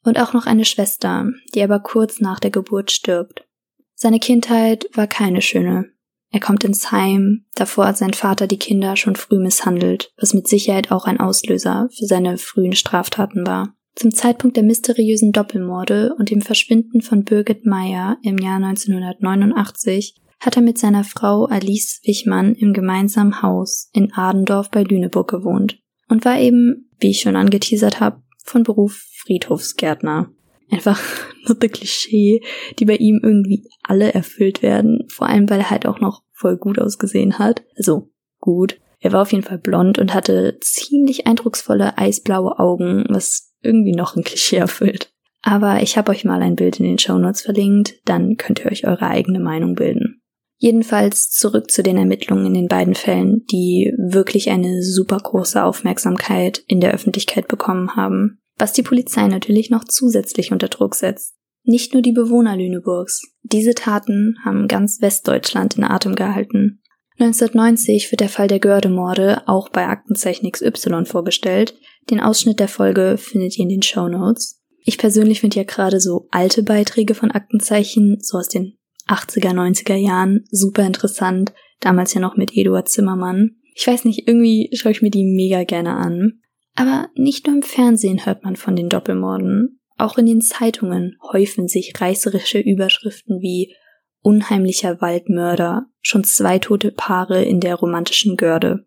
und 0.04 0.20
auch 0.20 0.34
noch 0.34 0.46
eine 0.46 0.66
Schwester, 0.66 1.30
die 1.54 1.62
aber 1.62 1.80
kurz 1.80 2.20
nach 2.20 2.40
der 2.40 2.52
Geburt 2.52 2.92
stirbt. 2.92 3.46
Seine 3.94 4.20
Kindheit 4.20 4.88
war 4.94 5.08
keine 5.08 5.42
schöne. 5.42 5.92
Er 6.30 6.40
kommt 6.40 6.64
ins 6.64 6.92
Heim, 6.92 7.46
davor 7.56 7.88
hat 7.88 7.98
sein 7.98 8.14
Vater 8.14 8.48
die 8.48 8.60
Kinder 8.60 8.96
schon 8.96 9.16
früh 9.16 9.40
misshandelt, 9.40 10.12
was 10.18 10.34
mit 10.34 10.48
Sicherheit 10.48 10.92
auch 10.92 11.06
ein 11.06 11.20
Auslöser 11.20 11.90
für 11.98 12.06
seine 12.06 12.38
frühen 12.38 12.74
Straftaten 12.74 13.48
war. 13.48 13.74
Zum 13.96 14.14
Zeitpunkt 14.14 14.58
der 14.58 14.64
mysteriösen 14.64 15.32
Doppelmorde 15.32 16.14
und 16.18 16.30
dem 16.30 16.42
Verschwinden 16.42 17.02
von 17.02 17.24
Birgit 17.24 17.66
Meyer 17.66 18.18
im 18.22 18.38
Jahr 18.38 18.58
1989 18.58 20.16
hat 20.40 20.56
er 20.56 20.62
mit 20.62 20.78
seiner 20.78 21.04
Frau 21.04 21.46
Alice 21.46 22.02
Wichmann 22.04 22.54
im 22.54 22.74
gemeinsamen 22.74 23.42
Haus 23.42 23.90
in 23.94 24.14
Adendorf 24.14 24.70
bei 24.70 24.84
Lüneburg 24.84 25.30
gewohnt 25.30 25.80
und 26.08 26.26
war 26.26 26.40
eben, 26.40 26.90
wie 27.00 27.12
ich 27.12 27.22
schon 27.22 27.36
angeteasert 27.36 28.00
habe, 28.00 28.22
von 28.44 28.64
Beruf 28.64 29.06
Friedhofsgärtner 29.26 30.32
einfach 30.72 31.02
nur 31.48 31.58
der 31.58 31.70
Klischee, 31.70 32.42
die 32.80 32.86
bei 32.86 32.96
ihm 32.96 33.20
irgendwie 33.22 33.68
alle 33.84 34.14
erfüllt 34.14 34.62
werden. 34.62 35.08
Vor 35.10 35.28
allem, 35.28 35.50
weil 35.50 35.60
er 35.60 35.70
halt 35.70 35.86
auch 35.86 36.00
noch 36.00 36.24
voll 36.32 36.58
gut 36.58 36.80
ausgesehen 36.80 37.40
hat. 37.40 37.64
Also 37.78 38.10
gut. 38.40 38.80
Er 39.00 39.12
war 39.12 39.22
auf 39.22 39.32
jeden 39.32 39.44
Fall 39.44 39.60
blond 39.60 40.00
und 40.00 40.14
hatte 40.14 40.58
ziemlich 40.62 41.28
eindrucksvolle 41.28 41.98
eisblaue 41.98 42.58
Augen, 42.58 43.06
was 43.10 43.54
irgendwie 43.62 43.94
noch 43.94 44.16
ein 44.16 44.24
Klischee 44.24 44.58
erfüllt. 44.58 45.12
Aber 45.44 45.82
ich 45.82 45.98
habe 45.98 46.12
euch 46.12 46.26
mal 46.26 46.42
ein 46.42 46.56
Bild 46.56 46.80
in 46.80 46.86
den 46.86 47.00
Show 47.00 47.18
Notes 47.18 47.42
verlinkt, 47.42 48.02
dann 48.06 48.38
könnt 48.38 48.60
ihr 48.60 48.72
euch 48.72 48.88
eure 48.88 49.08
eigene 49.08 49.40
Meinung 49.40 49.76
bilden. 49.76 50.17
Jedenfalls 50.58 51.30
zurück 51.30 51.72
zu 51.72 51.84
den 51.84 51.98
Ermittlungen 51.98 52.48
in 52.48 52.54
den 52.54 52.68
beiden 52.68 52.96
Fällen, 52.96 53.46
die 53.52 53.94
wirklich 53.98 54.50
eine 54.50 54.82
super 54.82 55.18
große 55.18 55.64
Aufmerksamkeit 55.64 56.64
in 56.68 56.80
der 56.80 56.94
Öffentlichkeit 56.94 57.48
bekommen 57.48 57.96
haben 57.96 58.40
was 58.58 58.74
die 58.74 58.84
Polizei 58.84 59.28
natürlich 59.28 59.70
noch 59.70 59.84
zusätzlich 59.84 60.52
unter 60.52 60.68
Druck 60.68 60.96
setzt. 60.96 61.36
Nicht 61.64 61.94
nur 61.94 62.02
die 62.02 62.12
Bewohner 62.12 62.56
Lüneburgs. 62.56 63.22
Diese 63.44 63.76
Taten 63.76 64.38
haben 64.44 64.68
ganz 64.68 65.02
Westdeutschland 65.02 65.78
in 65.78 65.84
Atem 65.84 66.16
gehalten. 66.16 66.82
1990 67.20 68.12
wird 68.12 68.22
der 68.22 68.30
Fall 68.30 68.48
der 68.48 68.60
Gördemorde 68.60 69.48
auch 69.48 69.70
bei 69.70 69.88
Aktenzeichen 69.88 70.50
XY 70.50 71.06
vorgestellt. 71.06 71.76
Den 72.10 72.20
Ausschnitt 72.20 72.60
der 72.60 72.68
Folge 72.68 73.18
findet 73.18 73.58
ihr 73.58 73.64
in 73.64 73.70
den 73.70 73.82
Show 73.82 74.08
Notes. 74.08 74.62
Ich 74.84 74.98
persönlich 74.98 75.42
finde 75.42 75.58
ja 75.58 75.64
gerade 75.64 76.00
so 76.00 76.28
alte 76.32 76.64
Beiträge 76.64 77.16
von 77.16 77.32
Aktenzeichen, 77.32 78.20
so 78.22 78.38
aus 78.38 78.48
den 78.48 78.78
80er, 79.08 79.54
90er 79.54 79.96
Jahren, 79.96 80.46
super 80.52 80.86
interessant. 80.86 81.54
Damals 81.80 82.14
ja 82.14 82.22
noch 82.22 82.38
mit 82.38 82.56
Eduard 82.56 82.90
Zimmermann. 82.90 83.58
Ich 83.76 83.86
weiß 83.88 84.06
nicht, 84.06 84.28
irgendwie 84.28 84.70
schaue 84.74 84.92
ich 84.92 85.02
mir 85.02 85.12
die 85.12 85.26
mega 85.26 85.64
gerne 85.64 85.96
an. 85.96 86.42
Aber 86.76 87.10
nicht 87.16 87.48
nur 87.48 87.56
im 87.56 87.64
Fernsehen 87.64 88.26
hört 88.26 88.44
man 88.44 88.56
von 88.56 88.76
den 88.76 88.90
Doppelmorden. 88.90 89.80
Auch 89.98 90.18
in 90.18 90.28
den 90.28 90.42
Zeitungen 90.42 91.18
häufen 91.32 91.68
sich 91.68 91.94
reißerische 92.00 92.60
Überschriften 92.60 93.42
wie 93.42 93.74
unheimlicher 94.22 95.02
Waldmörder, 95.02 95.88
schon 96.02 96.24
zwei 96.24 96.60
tote 96.60 96.92
Paare 96.92 97.44
in 97.44 97.60
der 97.60 97.76
romantischen 97.76 98.38
Görde. 98.38 98.86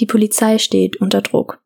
Die 0.00 0.06
Polizei 0.06 0.58
steht 0.58 1.00
unter 1.00 1.22
Druck 1.22 1.62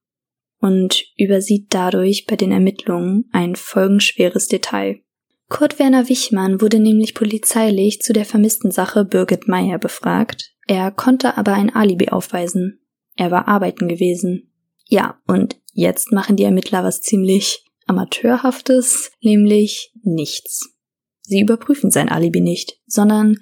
und 0.61 1.04
übersieht 1.16 1.66
dadurch 1.70 2.26
bei 2.26 2.37
den 2.37 2.52
Ermittlungen 2.52 3.28
ein 3.32 3.56
folgenschweres 3.56 4.48
Detail. 4.48 5.00
Kurt 5.48 5.78
Werner 5.78 6.08
Wichmann 6.08 6.61
wurde 6.61 6.78
nämlich 6.78 7.14
polizeilich 7.14 8.00
zu 8.00 8.12
der 8.12 8.26
vermissten 8.26 8.70
Sache 8.70 9.04
Birgit 9.04 9.48
Meyer 9.48 9.78
befragt. 9.78 10.54
Er 10.66 10.90
konnte 10.90 11.38
aber 11.38 11.54
ein 11.54 11.74
Alibi 11.74 12.11
aufweisen. 12.11 12.80
Er 13.16 13.30
war 13.30 13.48
arbeiten 13.48 13.88
gewesen. 13.88 14.52
Ja, 14.84 15.20
und 15.26 15.58
jetzt 15.72 16.12
machen 16.12 16.37
die 16.37 16.44
Ermittler 16.44 16.84
was 16.84 17.00
ziemlich 17.00 17.64
Amateurhaftes, 17.87 19.11
nämlich 19.22 19.92
nichts. 20.02 20.74
Sie 21.22 21.40
überprüfen 21.40 21.90
sein 21.90 22.11
Alibi 22.11 22.40
nicht, 22.40 22.80
sondern, 22.87 23.38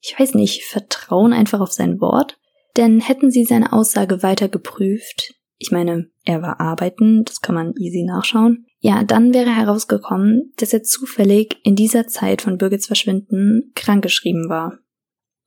ich 0.00 0.18
weiß 0.18 0.34
nicht, 0.34 0.64
vertrauen 0.64 1.32
einfach 1.32 1.60
auf 1.60 1.72
sein 1.72 2.00
Wort? 2.00 2.36
Denn 2.76 3.00
hätten 3.00 3.30
sie 3.30 3.44
seine 3.44 3.72
Aussage 3.72 4.24
weiter 4.24 4.48
geprüft, 4.48 5.34
ich 5.58 5.70
meine, 5.70 6.10
er 6.24 6.42
war 6.42 6.60
arbeiten, 6.60 7.24
das 7.24 7.40
kann 7.40 7.54
man 7.54 7.74
easy 7.78 8.04
nachschauen, 8.04 8.66
ja, 8.84 9.02
dann 9.02 9.32
wäre 9.32 9.48
herausgekommen, 9.48 10.52
dass 10.58 10.74
er 10.74 10.82
zufällig 10.82 11.56
in 11.62 11.74
dieser 11.74 12.06
Zeit 12.06 12.42
von 12.42 12.58
Birgits 12.58 12.86
Verschwinden 12.86 13.72
krankgeschrieben 13.74 14.50
war. 14.50 14.78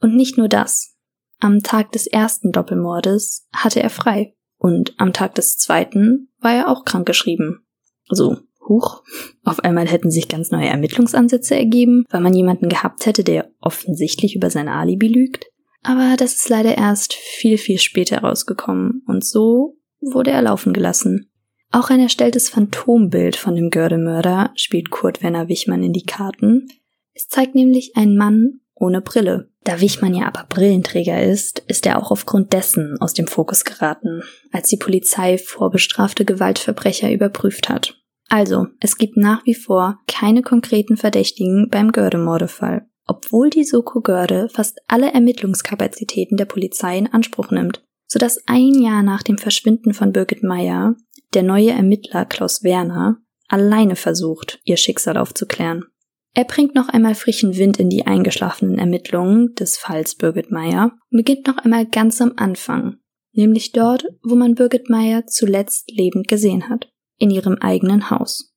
Und 0.02 0.15
nicht 0.15 0.39
nur 0.39 0.47
das. 0.47 0.95
Am 1.39 1.62
Tag 1.62 1.91
des 1.91 2.08
ersten 2.08 2.52
Doppelmordes 2.52 3.47
hatte 3.54 3.80
er 3.80 3.91
frei. 3.91 4.34
Und 4.58 4.95
am 4.97 5.13
Tag 5.13 5.36
des 5.36 5.56
zweiten 5.56 6.32
war 6.39 6.56
er 6.56 6.67
auch 6.67 6.84
krankgeschrieben. 6.84 7.63
Also, 8.10 8.38
huch, 8.67 9.04
auf 9.43 9.60
einmal 9.60 9.88
hätten 9.88 10.10
sich 10.10 10.30
ganz 10.30 10.50
neue 10.50 10.69
Ermittlungsansätze 10.69 11.56
ergeben, 11.56 12.06
weil 12.10 12.21
man 12.21 12.34
jemanden 12.34 12.69
gehabt 12.69 13.06
hätte, 13.06 13.23
der 13.23 13.52
offensichtlich 13.62 14.36
über 14.36 14.50
sein 14.50 14.67
Alibi 14.67 15.10
lügt. 15.10 15.45
Aber 15.84 16.15
das 16.17 16.34
ist 16.34 16.50
leider 16.50 16.76
erst 16.76 17.13
viel, 17.13 17.60
viel 17.60 17.78
später 17.78 18.17
rausgekommen 18.17 19.04
und 19.06 19.23
so 19.23 19.78
wurde 20.02 20.32
er 20.32 20.41
laufen 20.41 20.73
gelassen. 20.73 21.30
Auch 21.71 21.89
ein 21.89 21.99
erstelltes 21.99 22.49
Phantombild 22.49 23.36
von 23.36 23.56
dem 23.56 23.69
Gördemörder 23.69 24.51
spielt 24.56 24.89
Kurt 24.89 25.21
Werner 25.21 25.47
Wichmann 25.47 25.84
in 25.84 25.93
die 25.93 26.06
Karten. 26.06 26.67
Es 27.13 27.27
zeigt 27.27 27.56
nämlich 27.56 27.95
einen 27.95 28.15
Mann 28.15 28.62
ohne 28.73 29.01
Brille. 29.01 29.49
Da 29.63 29.82
Wichmann 29.82 30.13
ja 30.13 30.27
aber 30.27 30.45
Brillenträger 30.47 31.21
ist, 31.21 31.60
ist 31.67 31.86
er 31.86 32.01
auch 32.01 32.12
aufgrund 32.12 32.53
dessen 32.53 32.97
aus 33.01 33.13
dem 33.13 33.27
Fokus 33.27 33.65
geraten, 33.65 34.21
als 34.51 34.69
die 34.69 34.77
Polizei 34.77 35.38
vorbestrafte 35.38 36.23
Gewaltverbrecher 36.23 37.12
überprüft 37.12 37.67
hat. 37.67 38.01
Also, 38.30 38.67
es 38.80 38.97
gibt 38.97 39.17
nach 39.17 39.45
wie 39.45 39.56
vor 39.56 39.99
keine 40.08 40.41
konkreten 40.41 40.97
Verdächtigen 40.97 41.69
beim 41.69 41.91
Görde-Mordefall, 41.91 42.88
obwohl 43.06 43.49
die 43.49 43.63
Soko 43.63 44.01
Görde 44.01 44.49
fast 44.53 44.80
alle 44.88 45.13
Ermittlungskapazitäten 45.13 46.38
der 46.38 46.45
Polizei 46.45 46.97
in 46.97 47.12
Anspruch 47.12 47.51
nimmt, 47.51 47.84
sodass 48.08 48.39
ein 48.45 48.82
Jahr 48.82 49.03
nach 49.03 49.23
dem 49.23 49.38
Verschwinden 49.38 49.93
von 49.93 50.12
Birgit 50.12 50.43
Meyer 50.43 50.95
der 51.34 51.44
neue 51.44 51.72
Ermittler 51.72 52.26
Klaus 52.26 52.63
Werner 52.63 53.18
alleine 53.48 53.96
versucht, 53.96 54.60
ihr 54.63 54.78
Schicksal 54.78 55.18
aufzuklären. 55.18 55.86
Er 56.34 56.44
bringt 56.44 56.76
noch 56.76 56.90
einmal 56.90 57.16
frischen 57.16 57.58
Wind 57.58 57.80
in 57.80 57.90
die 57.90 58.06
eingeschlafenen 58.06 58.78
Ermittlungen 58.78 59.56
des 59.56 59.78
Falls 59.78 60.16
Birgit 60.16 60.52
Meyer 60.52 60.92
und 61.10 61.18
beginnt 61.18 61.48
noch 61.48 61.58
einmal 61.58 61.86
ganz 61.86 62.22
am 62.22 62.34
Anfang, 62.36 62.98
nämlich 63.32 63.72
dort, 63.72 64.06
wo 64.22 64.36
man 64.36 64.56
Birgit 64.56 64.90
Meyer 64.90 65.26
zuletzt 65.26 65.90
lebend 65.90 66.28
gesehen 66.28 66.70
hat, 66.70 66.92
in 67.18 67.32
ihrem 67.32 67.56
eigenen 67.56 68.10
Haus. 68.12 68.54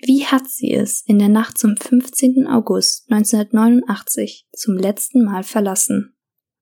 Wie 0.00 0.24
hat 0.24 0.48
sie 0.48 0.72
es 0.72 1.02
in 1.02 1.18
der 1.18 1.28
Nacht 1.28 1.58
zum 1.58 1.76
15. 1.76 2.46
August 2.46 3.10
1989 3.10 4.46
zum 4.52 4.76
letzten 4.76 5.24
Mal 5.24 5.42
verlassen? 5.42 6.14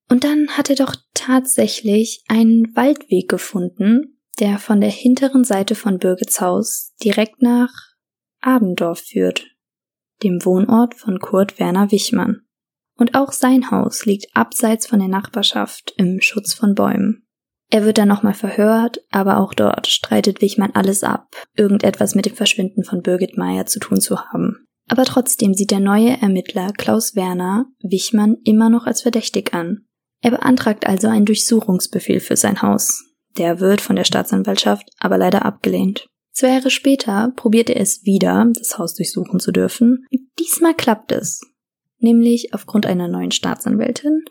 Und 0.09 0.25
dann 0.25 0.49
hat 0.49 0.71
er 0.71 0.77
doch 0.77 0.97
tatsächlich 1.15 2.25
einen 2.29 2.75
Waldweg 2.75 3.29
gefunden, 3.29 4.16
der 4.39 4.59
von 4.59 4.81
der 4.81 4.91
hinteren 4.91 5.45
Seite 5.45 5.75
von 5.75 5.99
Birgits 5.99 6.41
Haus 6.41 6.95
direkt 7.03 7.43
nach 7.43 7.71
Adendorf 8.41 9.01
führt, 9.01 9.47
dem 10.23 10.45
Wohnort 10.45 10.95
von 10.95 11.19
Kurt 11.19 11.59
Werner 11.59 11.91
Wichmann. 11.91 12.43
Und 12.99 13.15
auch 13.15 13.33
sein 13.33 13.71
Haus 13.71 14.07
liegt 14.07 14.35
abseits 14.35 14.87
von 14.87 14.99
der 14.99 15.09
Nachbarschaft 15.09 15.93
im 15.97 16.21
Schutz 16.21 16.55
von 16.55 16.75
Bäumen. 16.75 17.27
Er 17.69 17.85
wird 17.85 17.99
dann 17.99 18.09
nochmal 18.09 18.35
verhört, 18.35 19.01
aber 19.11 19.39
auch 19.39 19.53
dort 19.53 19.89
streitet 19.89 20.41
Wichmann 20.41 20.71
alles 20.73 21.03
ab, 21.03 21.27
irgendetwas 21.55 22.15
mit 22.15 22.27
dem 22.27 22.37
Verschwinden 22.37 22.85
von 22.85 23.03
Birgit 23.03 23.37
Meyer 23.37 23.67
zu 23.67 23.81
tun 23.81 24.01
zu 24.01 24.21
haben. 24.21 24.67
Aber 24.89 25.05
trotzdem 25.05 25.53
sieht 25.53 25.73
der 25.73 25.81
neue 25.81 26.21
Ermittler 26.23 26.73
Klaus 26.73 27.17
Werner 27.17 27.67
Wichmann 27.81 28.37
immer 28.45 28.71
noch 28.71 28.87
als 28.87 29.03
verdächtig 29.03 29.53
an. 29.53 29.87
Er 30.23 30.31
beantragt 30.31 30.87
also 30.87 31.09
einen 31.09 31.27
Durchsuchungsbefehl 31.27 32.21
für 32.21 32.37
sein 32.37 32.63
Haus. 32.63 33.05
Der 33.39 33.61
wird 33.61 33.81
von 33.81 33.97
der 33.97 34.05
Staatsanwaltschaft 34.05 34.89
aber 34.99 35.19
leider 35.19 35.45
abgelehnt. 35.45 36.09
Zwei 36.33 36.49
Jahre 36.49 36.71
später 36.71 37.33
probiert 37.35 37.71
er 37.71 37.81
es 37.81 38.05
wieder, 38.05 38.47
das 38.59 38.79
Haus 38.79 38.95
durchsuchen 38.95 39.41
zu 39.41 39.53
dürfen. 39.53 40.07
Diesmal 40.39 40.75
klappt 40.75 41.13
es. 41.13 41.41
Nämlich 41.99 42.53
aufgrund 42.53 42.85
einer 42.85 43.09
neuen 43.09 43.31
Staatsanwältin 43.31 44.25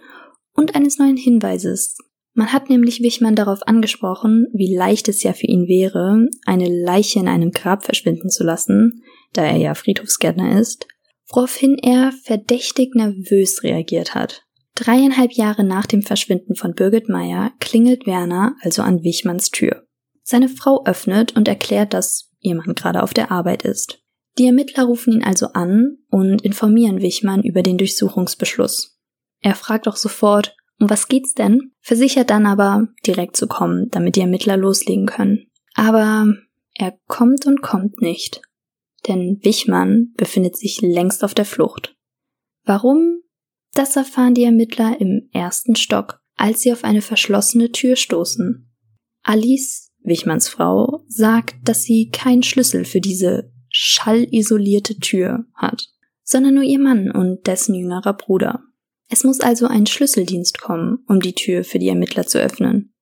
und 0.54 0.76
eines 0.76 1.00
neuen 1.00 1.18
Hinweises. 1.18 1.98
Man 2.34 2.52
hat 2.52 2.70
nämlich 2.70 3.02
Wichmann 3.02 3.36
darauf 3.36 3.66
angesprochen, 3.66 4.48
wie 4.54 4.76
leicht 4.76 5.08
es 5.08 5.24
ja 5.24 5.34
für 5.34 5.48
ihn 5.48 5.68
wäre, 5.68 6.28
eine 6.46 6.68
Leiche 6.68 7.20
in 7.20 7.28
einem 7.28 7.52
Grab 7.52 7.86
verschwinden 7.86 8.30
zu 8.30 8.44
lassen, 8.44 9.02
da 9.34 9.44
er 9.44 9.58
ja 9.58 9.74
Friedhofsgärtner 9.74 10.60
ist, 10.60 10.86
woraufhin 11.30 11.78
er 11.78 12.12
verdächtig 12.12 12.94
nervös 12.94 13.64
reagiert 13.64 14.14
hat. 14.14 14.45
Dreieinhalb 14.76 15.32
Jahre 15.34 15.64
nach 15.64 15.86
dem 15.86 16.02
Verschwinden 16.02 16.56
von 16.56 16.74
Birgit 16.74 17.08
Meyer 17.08 17.52
klingelt 17.60 18.06
Werner 18.06 18.56
also 18.62 18.82
an 18.82 19.04
Wichmanns 19.04 19.50
Tür. 19.50 19.88
Seine 20.24 20.50
Frau 20.50 20.86
öffnet 20.86 21.36
und 21.36 21.48
erklärt, 21.48 21.94
dass 21.94 22.30
ihr 22.42 22.56
Mann 22.56 22.76
gerade 22.76 23.02
auf 23.02 23.14
der 23.14 23.32
Arbeit 23.32 23.64
ist. 23.64 24.00
Die 24.38 24.46
Ermittler 24.46 24.84
rufen 24.84 25.14
ihn 25.14 25.24
also 25.24 25.48
an 25.54 25.98
und 26.10 26.42
informieren 26.42 27.02
Wichmann 27.02 27.42
über 27.42 27.64
den 27.64 27.78
Durchsuchungsbeschluss. 27.78 29.00
Er 29.42 29.56
fragt 29.56 29.88
auch 29.88 29.96
sofort, 29.96 30.56
um 30.80 30.90
was 30.90 31.08
geht's 31.08 31.34
denn? 31.34 31.72
Versichert 31.80 32.30
dann 32.30 32.46
aber, 32.46 32.90
direkt 33.08 33.38
zu 33.38 33.48
kommen, 33.48 33.90
damit 33.92 34.18
die 34.18 34.22
Ermittler 34.22 34.58
loslegen 34.58 35.06
können. 35.06 35.48
Aber 35.74 36.34
er 36.74 36.98
kommt 37.08 37.46
und 37.46 37.62
kommt 37.62 38.02
nicht. 38.02 38.42
Denn 39.08 39.40
Wichmann 39.44 40.14
befindet 40.18 40.58
sich 40.58 40.82
längst 40.82 41.24
auf 41.24 41.34
der 41.34 41.46
Flucht. 41.46 41.96
Warum? 42.66 43.22
Das 43.76 43.98
erfahren 43.98 44.34
die 44.34 44.46
Ermittler 44.46 45.00
im 45.02 45.28
ersten 45.34 45.76
Stock, 45.76 46.22
als 46.38 46.62
sie 46.62 46.72
auf 46.72 46.86
eine 46.86 47.02
verschlossene 47.02 47.74
Tür 47.74 47.98
stoßen. 47.98 48.72
Alice, 49.22 49.92
Wichmanns 50.02 50.48
Frau, 50.48 51.04
sagt, 51.10 51.56
dass 51.66 51.84
sie 51.84 52.10
keinen 52.10 52.42
Schlüssel 52.42 52.86
für 52.86 53.02
diese 53.02 53.52
schallisolierte 53.70 54.98
Tür 55.00 55.46
hat, 55.54 55.90
sondern 56.24 56.54
nur 56.54 56.64
ihr 56.64 56.80
Mann 56.80 57.12
und 57.12 57.48
dessen 57.48 57.76
jüngerer 57.76 58.14
Bruder. 58.14 58.64
Es 59.10 59.26
muss 59.26 59.42
also 59.42 59.68
ein 59.68 59.86
Schlüsseldienst 59.86 60.62
kommen, 60.62 61.00
um 61.08 61.20
die 61.20 61.34
Tür 61.34 61.66
für 61.66 61.78
die 61.78 61.90
Ermittler 61.90 62.26
zu 62.26 62.40
öffnen. 62.40 62.94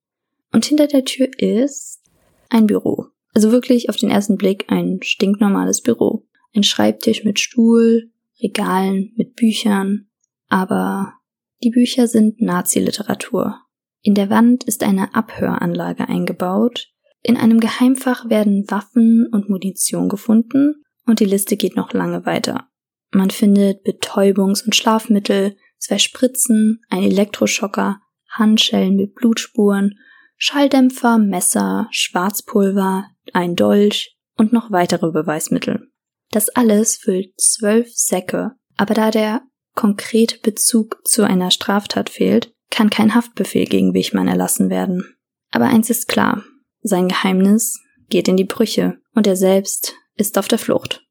Und 0.52 0.66
hinter 0.66 0.88
der 0.88 1.06
Tür 1.06 1.30
ist 1.38 2.02
ein 2.50 2.66
Büro. 2.66 3.06
Also 3.36 3.52
wirklich 3.52 3.90
auf 3.90 3.98
den 3.98 4.10
ersten 4.10 4.38
Blick 4.38 4.66
ein 4.70 5.00
stinknormales 5.04 5.82
Büro. 5.82 6.26
Ein 6.56 6.64
Schreibtisch 6.64 7.24
mit 7.24 7.40
Stuhl, 7.40 8.12
Regalen 8.42 9.14
mit 9.16 9.36
Büchern, 9.36 10.10
aber 10.54 11.16
die 11.64 11.72
Bücher 11.72 12.08
sind 12.08 12.40
Nazi-Literatur. 12.40 13.60
In 14.04 14.14
der 14.14 14.30
Wand 14.30 14.64
ist 14.66 14.84
eine 14.84 15.16
Abhöranlage 15.16 16.08
eingebaut. 16.08 16.90
In 17.24 17.38
einem 17.38 17.60
Geheimfach 17.60 18.30
werden 18.30 18.70
Waffen 18.70 19.28
und 19.32 19.50
Munition 19.50 20.10
gefunden 20.10 20.84
und 21.08 21.20
die 21.20 21.26
Liste 21.26 21.58
geht 21.58 21.76
noch 21.76 21.92
lange 21.94 22.28
weiter. 22.28 22.68
Man 23.10 23.32
findet 23.32 23.84
Betäubungs- 23.84 24.64
und 24.64 24.76
Schlafmittel, 24.76 25.58
zwei 25.80 25.98
Spritzen, 25.98 26.82
ein 26.88 27.02
Elektroschocker, 27.02 28.00
Handschellen 28.30 28.96
mit 28.96 29.16
Blutspuren, 29.16 29.98
Schalldämpfer, 30.38 31.18
Messer, 31.18 31.88
Schwarzpulver, 31.90 33.08
ein 33.34 33.56
Dolch 33.56 34.16
und 34.38 34.54
noch 34.54 34.70
weitere 34.70 35.10
Beweismittel. 35.12 35.88
Das 36.30 36.50
alles 36.50 36.98
füllt 36.98 37.34
zwölf 37.40 37.88
Säcke, 37.92 38.52
aber 38.78 38.94
da 38.94 39.10
der 39.10 39.42
konkrete 39.76 40.40
Bezug 40.40 41.00
zu 41.06 41.24
einer 41.24 41.52
Straftat 41.52 42.10
fehlt, 42.10 42.54
kann 42.70 42.90
kein 42.90 43.16
Haftbefehl 43.16 43.66
gegen 43.66 43.94
Wichmann 43.94 44.28
erlassen 44.28 44.70
werden. 44.70 45.16
Aber 45.52 45.66
eins 45.66 45.90
ist 45.90 46.08
klar, 46.08 46.44
sein 46.82 47.08
Geheimnis 47.08 47.80
geht 48.10 48.28
in 48.28 48.38
die 48.38 48.46
Brüche 48.46 48.98
und 49.14 49.28
er 49.28 49.36
selbst 49.36 49.96
ist 50.16 50.38
auf 50.38 50.48
der 50.48 50.60
Flucht. 50.60 51.06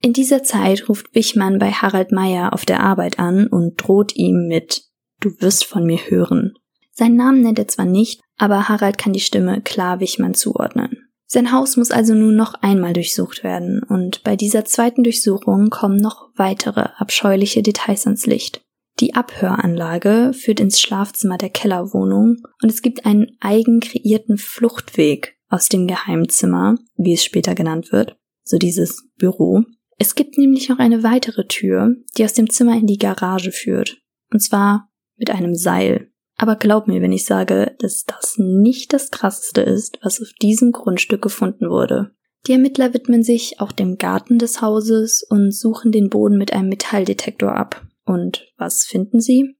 In 0.00 0.12
dieser 0.12 0.42
Zeit 0.44 0.88
ruft 0.88 1.14
Wichmann 1.14 1.58
bei 1.58 1.72
Harald 1.72 2.12
Meyer 2.12 2.52
auf 2.52 2.64
der 2.64 2.80
Arbeit 2.80 3.18
an 3.18 3.48
und 3.48 3.76
droht 3.76 4.14
ihm 4.14 4.46
mit 4.46 4.84
Du 5.20 5.30
wirst 5.40 5.64
von 5.64 5.84
mir 5.84 5.98
hören. 5.98 6.54
Seinen 6.92 7.16
Namen 7.16 7.42
nennt 7.42 7.58
er 7.58 7.66
zwar 7.66 7.86
nicht, 7.86 8.20
aber 8.36 8.68
Harald 8.68 8.98
kann 8.98 9.12
die 9.12 9.20
Stimme 9.20 9.60
klar 9.60 9.98
Wichmann 9.98 10.34
zuordnen. 10.34 10.97
Sein 11.30 11.52
Haus 11.52 11.76
muss 11.76 11.90
also 11.90 12.14
nun 12.14 12.34
noch 12.34 12.54
einmal 12.54 12.94
durchsucht 12.94 13.44
werden, 13.44 13.82
und 13.82 14.24
bei 14.24 14.34
dieser 14.34 14.64
zweiten 14.64 15.04
Durchsuchung 15.04 15.70
kommen 15.70 15.98
noch 15.98 16.30
weitere 16.34 16.88
abscheuliche 16.96 17.62
Details 17.62 18.06
ans 18.06 18.26
Licht. 18.26 18.62
Die 18.98 19.14
Abhöranlage 19.14 20.32
führt 20.32 20.58
ins 20.58 20.80
Schlafzimmer 20.80 21.38
der 21.38 21.50
Kellerwohnung 21.50 22.38
und 22.62 22.72
es 22.72 22.82
gibt 22.82 23.06
einen 23.06 23.36
eigen 23.40 23.78
kreierten 23.78 24.38
Fluchtweg 24.38 25.36
aus 25.48 25.68
dem 25.68 25.86
Geheimzimmer, 25.86 26.76
wie 26.96 27.12
es 27.12 27.24
später 27.24 27.54
genannt 27.54 27.92
wird, 27.92 28.16
so 28.42 28.58
dieses 28.58 29.06
Büro, 29.18 29.64
es 29.98 30.14
gibt 30.14 30.38
nämlich 30.38 30.68
noch 30.68 30.78
eine 30.78 31.02
weitere 31.02 31.46
Tür, 31.46 31.96
die 32.16 32.24
aus 32.24 32.32
dem 32.32 32.48
Zimmer 32.48 32.76
in 32.76 32.86
die 32.86 32.98
Garage 32.98 33.50
führt. 33.50 34.00
Und 34.32 34.40
zwar 34.40 34.90
mit 35.16 35.30
einem 35.30 35.56
Seil. 35.56 36.12
Aber 36.38 36.54
glaub 36.54 36.86
mir, 36.86 37.02
wenn 37.02 37.12
ich 37.12 37.26
sage, 37.26 37.74
dass 37.80 38.04
das 38.04 38.36
nicht 38.38 38.92
das 38.92 39.10
krasseste 39.10 39.60
ist, 39.60 39.98
was 40.02 40.22
auf 40.22 40.30
diesem 40.40 40.70
Grundstück 40.70 41.20
gefunden 41.20 41.68
wurde. 41.68 42.12
Die 42.46 42.52
Ermittler 42.52 42.94
widmen 42.94 43.24
sich 43.24 43.60
auch 43.60 43.72
dem 43.72 43.98
Garten 43.98 44.38
des 44.38 44.62
Hauses 44.62 45.26
und 45.28 45.52
suchen 45.52 45.90
den 45.90 46.08
Boden 46.08 46.38
mit 46.38 46.52
einem 46.52 46.68
Metalldetektor 46.68 47.54
ab. 47.54 47.84
Und 48.04 48.46
was 48.56 48.84
finden 48.84 49.20
sie? 49.20 49.56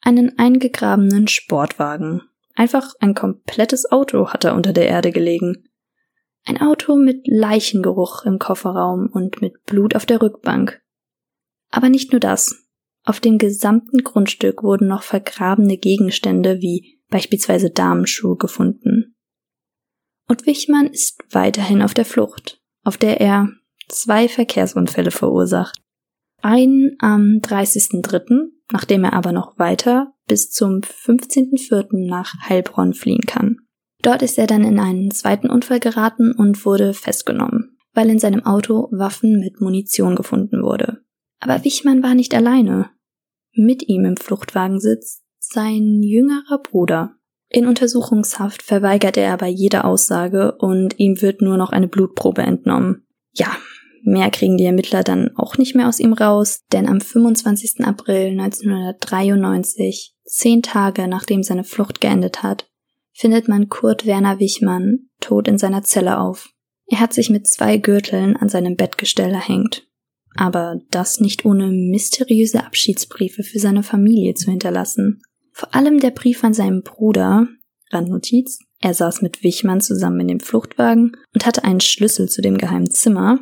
Einen 0.00 0.38
eingegrabenen 0.38 1.28
Sportwagen. 1.28 2.22
Einfach 2.54 2.94
ein 3.00 3.14
komplettes 3.14 3.90
Auto 3.90 4.28
hat 4.28 4.44
er 4.44 4.54
unter 4.54 4.72
der 4.72 4.88
Erde 4.88 5.12
gelegen. 5.12 5.68
Ein 6.46 6.60
Auto 6.60 6.96
mit 6.96 7.26
Leichengeruch 7.26 8.24
im 8.24 8.38
Kofferraum 8.38 9.08
und 9.12 9.42
mit 9.42 9.62
Blut 9.64 9.94
auf 9.94 10.06
der 10.06 10.22
Rückbank. 10.22 10.80
Aber 11.70 11.88
nicht 11.88 12.12
nur 12.12 12.20
das. 12.20 12.63
Auf 13.04 13.20
dem 13.20 13.38
gesamten 13.38 13.98
Grundstück 13.98 14.62
wurden 14.62 14.88
noch 14.88 15.02
vergrabene 15.02 15.76
Gegenstände 15.76 16.60
wie 16.60 17.00
beispielsweise 17.10 17.70
Damenschuhe 17.70 18.36
gefunden. 18.36 19.14
Und 20.26 20.46
Wichmann 20.46 20.86
ist 20.86 21.22
weiterhin 21.30 21.82
auf 21.82 21.92
der 21.92 22.06
Flucht, 22.06 22.62
auf 22.82 22.96
der 22.96 23.20
er 23.20 23.50
zwei 23.88 24.26
Verkehrsunfälle 24.28 25.10
verursacht. 25.10 25.78
Einen 26.40 26.96
am 26.98 27.40
30.03., 27.42 28.48
nachdem 28.72 29.04
er 29.04 29.12
aber 29.12 29.32
noch 29.32 29.58
weiter 29.58 30.14
bis 30.26 30.50
zum 30.50 30.80
15.04. 30.80 32.08
nach 32.08 32.34
Heilbronn 32.48 32.94
fliehen 32.94 33.22
kann. 33.26 33.58
Dort 34.02 34.22
ist 34.22 34.38
er 34.38 34.46
dann 34.46 34.64
in 34.64 34.78
einen 34.78 35.10
zweiten 35.10 35.50
Unfall 35.50 35.80
geraten 35.80 36.32
und 36.32 36.64
wurde 36.64 36.94
festgenommen, 36.94 37.76
weil 37.92 38.08
in 38.08 38.18
seinem 38.18 38.44
Auto 38.44 38.88
Waffen 38.90 39.40
mit 39.40 39.60
Munition 39.60 40.16
gefunden 40.16 40.62
wurde. 40.62 41.04
Aber 41.40 41.64
Wichmann 41.64 42.02
war 42.02 42.14
nicht 42.14 42.34
alleine. 42.34 42.90
Mit 43.54 43.88
ihm 43.88 44.04
im 44.04 44.16
Fluchtwagen 44.16 44.80
sitzt 44.80 45.22
sein 45.38 46.02
jüngerer 46.02 46.58
Bruder. 46.62 47.16
In 47.48 47.68
Untersuchungshaft 47.68 48.62
verweigert 48.62 49.16
er 49.16 49.32
aber 49.32 49.46
jede 49.46 49.84
Aussage 49.84 50.56
und 50.58 50.98
ihm 50.98 51.22
wird 51.22 51.40
nur 51.40 51.56
noch 51.56 51.70
eine 51.70 51.86
Blutprobe 51.86 52.42
entnommen. 52.42 53.06
Ja, 53.32 53.56
mehr 54.02 54.30
kriegen 54.30 54.56
die 54.56 54.64
Ermittler 54.64 55.04
dann 55.04 55.30
auch 55.36 55.56
nicht 55.56 55.76
mehr 55.76 55.88
aus 55.88 56.00
ihm 56.00 56.14
raus, 56.14 56.62
denn 56.72 56.88
am 56.88 57.00
25. 57.00 57.84
April 57.84 58.30
1993, 58.40 60.16
zehn 60.24 60.62
Tage 60.62 61.06
nachdem 61.06 61.44
seine 61.44 61.64
Flucht 61.64 62.00
geendet 62.00 62.42
hat, 62.42 62.68
findet 63.12 63.46
man 63.46 63.68
Kurt 63.68 64.04
Werner 64.04 64.40
Wichmann 64.40 65.10
tot 65.20 65.46
in 65.46 65.58
seiner 65.58 65.84
Zelle 65.84 66.18
auf. 66.18 66.48
Er 66.86 66.98
hat 66.98 67.12
sich 67.12 67.30
mit 67.30 67.46
zwei 67.46 67.76
Gürteln 67.76 68.36
an 68.36 68.48
seinem 68.48 68.76
Bettgestell 68.76 69.30
erhängt. 69.30 69.86
Aber 70.36 70.80
das 70.90 71.20
nicht 71.20 71.44
ohne 71.44 71.70
mysteriöse 71.70 72.64
Abschiedsbriefe 72.64 73.42
für 73.42 73.58
seine 73.58 73.82
Familie 73.82 74.34
zu 74.34 74.50
hinterlassen. 74.50 75.22
Vor 75.52 75.74
allem 75.74 76.00
der 76.00 76.10
Brief 76.10 76.42
an 76.42 76.54
seinen 76.54 76.82
Bruder, 76.82 77.46
Randnotiz, 77.90 78.58
er 78.80 78.94
saß 78.94 79.22
mit 79.22 79.42
Wichmann 79.42 79.80
zusammen 79.80 80.20
in 80.20 80.28
dem 80.28 80.40
Fluchtwagen 80.40 81.16
und 81.32 81.46
hatte 81.46 81.64
einen 81.64 81.80
Schlüssel 81.80 82.28
zu 82.28 82.42
dem 82.42 82.58
geheimen 82.58 82.90
Zimmer. 82.90 83.38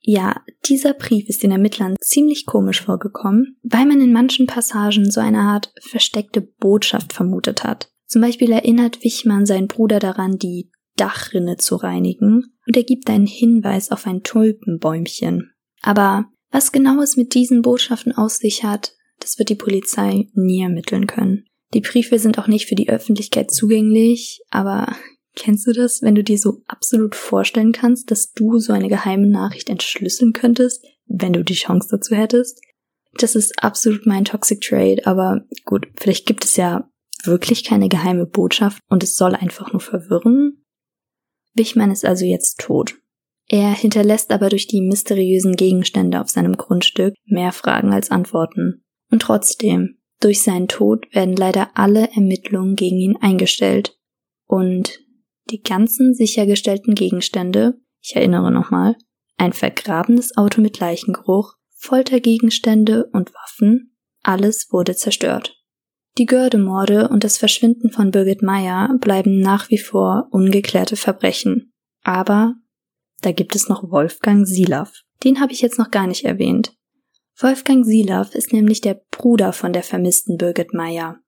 Ja, 0.00 0.40
dieser 0.64 0.94
Brief 0.94 1.28
ist 1.28 1.42
den 1.42 1.52
Ermittlern 1.52 1.96
ziemlich 2.00 2.46
komisch 2.46 2.80
vorgekommen, 2.80 3.58
weil 3.62 3.84
man 3.84 4.00
in 4.00 4.12
manchen 4.12 4.46
Passagen 4.46 5.10
so 5.10 5.20
eine 5.20 5.40
Art 5.40 5.72
versteckte 5.80 6.40
Botschaft 6.40 7.12
vermutet 7.12 7.64
hat. 7.64 7.90
Zum 8.06 8.22
Beispiel 8.22 8.50
erinnert 8.50 9.04
Wichmann 9.04 9.44
seinen 9.44 9.68
Bruder 9.68 9.98
daran, 9.98 10.38
die 10.38 10.72
Dachrinne 10.96 11.56
zu 11.56 11.76
reinigen 11.76 12.56
und 12.66 12.76
er 12.76 12.82
gibt 12.82 13.08
einen 13.10 13.26
Hinweis 13.26 13.90
auf 13.90 14.06
ein 14.06 14.22
Tulpenbäumchen. 14.22 15.52
Aber 15.82 16.26
was 16.50 16.72
genau 16.72 17.00
es 17.00 17.16
mit 17.16 17.34
diesen 17.34 17.62
Botschaften 17.62 18.12
aus 18.12 18.38
sich 18.38 18.64
hat, 18.64 18.94
das 19.18 19.38
wird 19.38 19.48
die 19.48 19.54
Polizei 19.54 20.28
nie 20.34 20.62
ermitteln 20.62 21.06
können. 21.06 21.44
Die 21.72 21.80
Briefe 21.80 22.18
sind 22.18 22.38
auch 22.38 22.48
nicht 22.48 22.66
für 22.66 22.74
die 22.74 22.88
Öffentlichkeit 22.88 23.50
zugänglich, 23.52 24.40
aber 24.50 24.96
kennst 25.36 25.66
du 25.66 25.72
das, 25.72 26.02
wenn 26.02 26.14
du 26.14 26.24
dir 26.24 26.38
so 26.38 26.62
absolut 26.66 27.14
vorstellen 27.14 27.72
kannst, 27.72 28.10
dass 28.10 28.32
du 28.32 28.58
so 28.58 28.72
eine 28.72 28.88
geheime 28.88 29.28
Nachricht 29.28 29.70
entschlüsseln 29.70 30.32
könntest, 30.32 30.84
wenn 31.06 31.32
du 31.32 31.44
die 31.44 31.54
Chance 31.54 31.88
dazu 31.90 32.16
hättest? 32.16 32.60
Das 33.14 33.34
ist 33.34 33.62
absolut 33.62 34.06
mein 34.06 34.24
Toxic 34.24 34.60
Trade, 34.60 35.06
aber 35.06 35.44
gut, 35.64 35.88
vielleicht 35.96 36.26
gibt 36.26 36.44
es 36.44 36.56
ja 36.56 36.88
wirklich 37.24 37.64
keine 37.64 37.88
geheime 37.88 38.26
Botschaft 38.26 38.82
und 38.88 39.02
es 39.02 39.16
soll 39.16 39.34
einfach 39.34 39.72
nur 39.72 39.80
verwirren? 39.80 40.64
Wichmann 41.54 41.90
ist 41.90 42.04
also 42.04 42.24
jetzt 42.24 42.60
tot. 42.60 42.99
Er 43.52 43.72
hinterlässt 43.72 44.30
aber 44.30 44.48
durch 44.48 44.68
die 44.68 44.80
mysteriösen 44.80 45.56
Gegenstände 45.56 46.20
auf 46.20 46.30
seinem 46.30 46.56
Grundstück 46.56 47.14
mehr 47.24 47.50
Fragen 47.50 47.92
als 47.92 48.12
Antworten. 48.12 48.84
Und 49.10 49.22
trotzdem, 49.22 49.98
durch 50.20 50.42
seinen 50.42 50.68
Tod 50.68 51.12
werden 51.12 51.34
leider 51.34 51.70
alle 51.74 52.10
Ermittlungen 52.14 52.76
gegen 52.76 53.00
ihn 53.00 53.16
eingestellt. 53.20 53.98
Und 54.46 55.00
die 55.50 55.62
ganzen 55.62 56.14
sichergestellten 56.14 56.94
Gegenstände, 56.94 57.74
ich 58.00 58.14
erinnere 58.14 58.52
nochmal, 58.52 58.94
ein 59.36 59.52
vergrabenes 59.52 60.36
Auto 60.36 60.60
mit 60.60 60.78
Leichengeruch, 60.78 61.54
Foltergegenstände 61.74 63.06
und 63.12 63.34
Waffen, 63.34 63.96
alles 64.22 64.68
wurde 64.70 64.94
zerstört. 64.94 65.60
Die 66.18 66.26
Gördemorde 66.26 67.08
und 67.08 67.24
das 67.24 67.36
Verschwinden 67.36 67.90
von 67.90 68.12
Birgit 68.12 68.42
Meyer 68.42 68.96
bleiben 69.00 69.40
nach 69.40 69.70
wie 69.70 69.78
vor 69.78 70.28
ungeklärte 70.30 70.94
Verbrechen. 70.94 71.72
Aber 72.04 72.54
da 73.22 73.32
gibt 73.32 73.54
es 73.54 73.68
noch 73.68 73.90
Wolfgang 73.90 74.46
Silav. 74.46 74.92
Den 75.24 75.40
habe 75.40 75.52
ich 75.52 75.60
jetzt 75.60 75.78
noch 75.78 75.90
gar 75.90 76.06
nicht 76.06 76.24
erwähnt. 76.24 76.74
Wolfgang 77.38 77.84
Silav 77.84 78.34
ist 78.34 78.52
nämlich 78.52 78.80
der 78.80 79.00
Bruder 79.10 79.52
von 79.52 79.72
der 79.72 79.82
vermissten 79.82 80.36
Birgit 80.36 80.74
Meyer. 80.74 81.18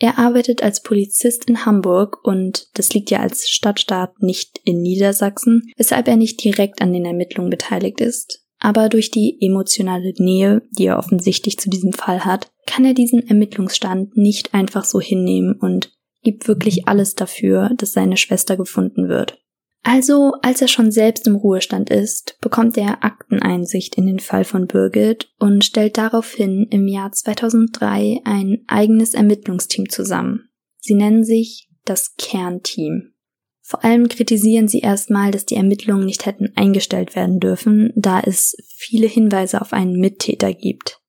Er 0.00 0.18
arbeitet 0.18 0.62
als 0.62 0.82
Polizist 0.82 1.46
in 1.46 1.66
Hamburg 1.66 2.24
und 2.24 2.68
das 2.74 2.92
liegt 2.94 3.10
ja 3.10 3.18
als 3.18 3.48
Stadtstaat 3.48 4.22
nicht 4.22 4.60
in 4.64 4.80
Niedersachsen, 4.80 5.72
weshalb 5.76 6.06
er 6.06 6.16
nicht 6.16 6.42
direkt 6.42 6.80
an 6.80 6.92
den 6.92 7.04
Ermittlungen 7.04 7.50
beteiligt 7.50 8.00
ist. 8.00 8.44
Aber 8.60 8.88
durch 8.88 9.10
die 9.10 9.38
emotionale 9.40 10.12
Nähe, 10.18 10.62
die 10.70 10.86
er 10.86 10.98
offensichtlich 10.98 11.58
zu 11.58 11.68
diesem 11.68 11.92
Fall 11.92 12.24
hat, 12.24 12.50
kann 12.66 12.84
er 12.84 12.94
diesen 12.94 13.26
Ermittlungsstand 13.26 14.16
nicht 14.16 14.54
einfach 14.54 14.84
so 14.84 15.00
hinnehmen 15.00 15.54
und 15.54 15.92
gibt 16.22 16.48
wirklich 16.48 16.86
alles 16.86 17.14
dafür, 17.14 17.70
dass 17.76 17.92
seine 17.92 18.16
Schwester 18.16 18.56
gefunden 18.56 19.08
wird. 19.08 19.38
Also, 19.82 20.32
als 20.42 20.60
er 20.60 20.68
schon 20.68 20.90
selbst 20.90 21.26
im 21.26 21.36
Ruhestand 21.36 21.90
ist, 21.90 22.36
bekommt 22.40 22.76
er 22.76 23.04
Akteneinsicht 23.04 23.94
in 23.96 24.06
den 24.06 24.18
Fall 24.18 24.44
von 24.44 24.66
Birgit 24.66 25.32
und 25.38 25.64
stellt 25.64 25.96
daraufhin 25.96 26.66
im 26.70 26.88
Jahr 26.88 27.12
2003 27.12 28.20
ein 28.24 28.64
eigenes 28.66 29.14
Ermittlungsteam 29.14 29.88
zusammen. 29.88 30.48
Sie 30.78 30.94
nennen 30.94 31.24
sich 31.24 31.68
das 31.84 32.14
Kernteam. 32.16 33.12
Vor 33.60 33.84
allem 33.84 34.08
kritisieren 34.08 34.66
sie 34.66 34.80
erstmal, 34.80 35.30
dass 35.30 35.44
die 35.44 35.56
Ermittlungen 35.56 36.06
nicht 36.06 36.24
hätten 36.24 36.52
eingestellt 36.56 37.14
werden 37.14 37.38
dürfen, 37.38 37.92
da 37.96 38.20
es 38.20 38.56
viele 38.66 39.06
Hinweise 39.06 39.60
auf 39.60 39.72
einen 39.72 40.00
Mittäter 40.00 40.54
gibt. 40.54 41.00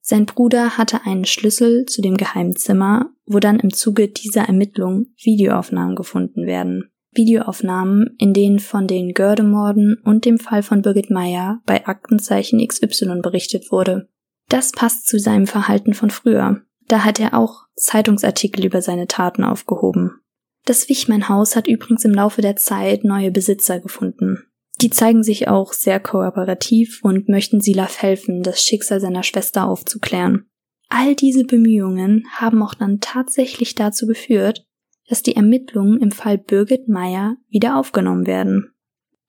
Sein 0.00 0.26
Bruder 0.26 0.76
hatte 0.76 1.04
einen 1.04 1.24
Schlüssel 1.24 1.86
zu 1.86 2.02
dem 2.02 2.16
geheimen 2.16 2.56
Zimmer, 2.56 3.10
wo 3.26 3.40
dann 3.40 3.60
im 3.60 3.72
Zuge 3.72 4.08
dieser 4.08 4.42
Ermittlung 4.42 5.06
Videoaufnahmen 5.22 5.96
gefunden 5.96 6.46
werden. 6.46 6.90
Videoaufnahmen, 7.12 8.14
in 8.18 8.34
denen 8.34 8.58
von 8.58 8.86
den 8.86 9.14
Gördemorden 9.14 9.96
und 10.04 10.24
dem 10.24 10.38
Fall 10.38 10.62
von 10.62 10.82
Birgit 10.82 11.10
Meyer 11.10 11.60
bei 11.66 11.86
Aktenzeichen 11.86 12.66
XY 12.66 13.20
berichtet 13.22 13.70
wurde. 13.70 14.08
Das 14.48 14.72
passt 14.72 15.06
zu 15.06 15.18
seinem 15.18 15.46
Verhalten 15.46 15.94
von 15.94 16.10
früher. 16.10 16.62
Da 16.86 17.04
hat 17.04 17.20
er 17.20 17.34
auch 17.34 17.66
Zeitungsartikel 17.76 18.64
über 18.64 18.82
seine 18.82 19.06
Taten 19.06 19.44
aufgehoben. 19.44 20.20
Das 20.64 20.88
Wichmann-Haus 20.88 21.56
hat 21.56 21.66
übrigens 21.66 22.04
im 22.04 22.12
Laufe 22.12 22.42
der 22.42 22.56
Zeit 22.56 23.04
neue 23.04 23.30
Besitzer 23.30 23.80
gefunden. 23.80 24.44
Die 24.80 24.90
zeigen 24.90 25.22
sich 25.22 25.48
auch 25.48 25.72
sehr 25.72 25.98
kooperativ 25.98 27.00
und 27.02 27.28
möchten 27.28 27.60
Silaf 27.60 28.00
helfen, 28.00 28.42
das 28.42 28.62
Schicksal 28.62 29.00
seiner 29.00 29.22
Schwester 29.22 29.66
aufzuklären. 29.66 30.48
All 30.88 31.14
diese 31.14 31.44
Bemühungen 31.44 32.24
haben 32.32 32.62
auch 32.62 32.74
dann 32.74 33.00
tatsächlich 33.00 33.74
dazu 33.74 34.06
geführt, 34.06 34.66
dass 35.08 35.22
die 35.22 35.36
Ermittlungen 35.36 36.00
im 36.00 36.10
Fall 36.10 36.38
Birgit 36.38 36.88
Meyer 36.88 37.36
wieder 37.48 37.76
aufgenommen 37.76 38.26
werden. 38.26 38.72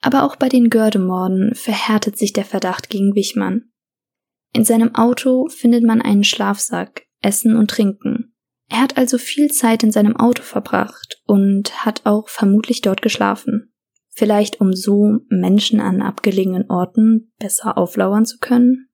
Aber 0.02 0.24
auch 0.24 0.36
bei 0.36 0.50
den 0.50 0.70
Gördemorden 0.70 1.56
verhärtet 1.56 2.18
sich 2.18 2.34
der 2.34 2.46
Verdacht 2.46 2.90
gegen 2.90 3.16
Wichmann. 3.16 3.72
In 4.54 4.66
seinem 4.66 4.96
Auto 4.96 5.48
findet 5.50 5.84
man 5.84 6.02
einen 6.02 6.24
Schlafsack, 6.24 7.04
Essen 7.22 7.56
und 7.56 7.70
Trinken. 7.70 8.34
Er 8.70 8.82
hat 8.82 8.98
also 8.98 9.18
viel 9.18 9.52
Zeit 9.52 9.84
in 9.84 9.92
seinem 9.92 10.16
Auto 10.16 10.44
verbracht 10.44 11.22
und 11.26 11.86
hat 11.86 12.06
auch 12.06 12.30
vermutlich 12.30 12.82
dort 12.82 13.02
geschlafen. 13.02 13.74
Vielleicht 14.10 14.62
um 14.62 14.74
so 14.74 15.20
Menschen 15.30 15.80
an 15.80 16.02
abgelegenen 16.02 16.70
Orten 16.70 17.32
besser 17.40 17.78
auflauern 17.78 18.26
zu 18.26 18.38
können? 18.40 18.90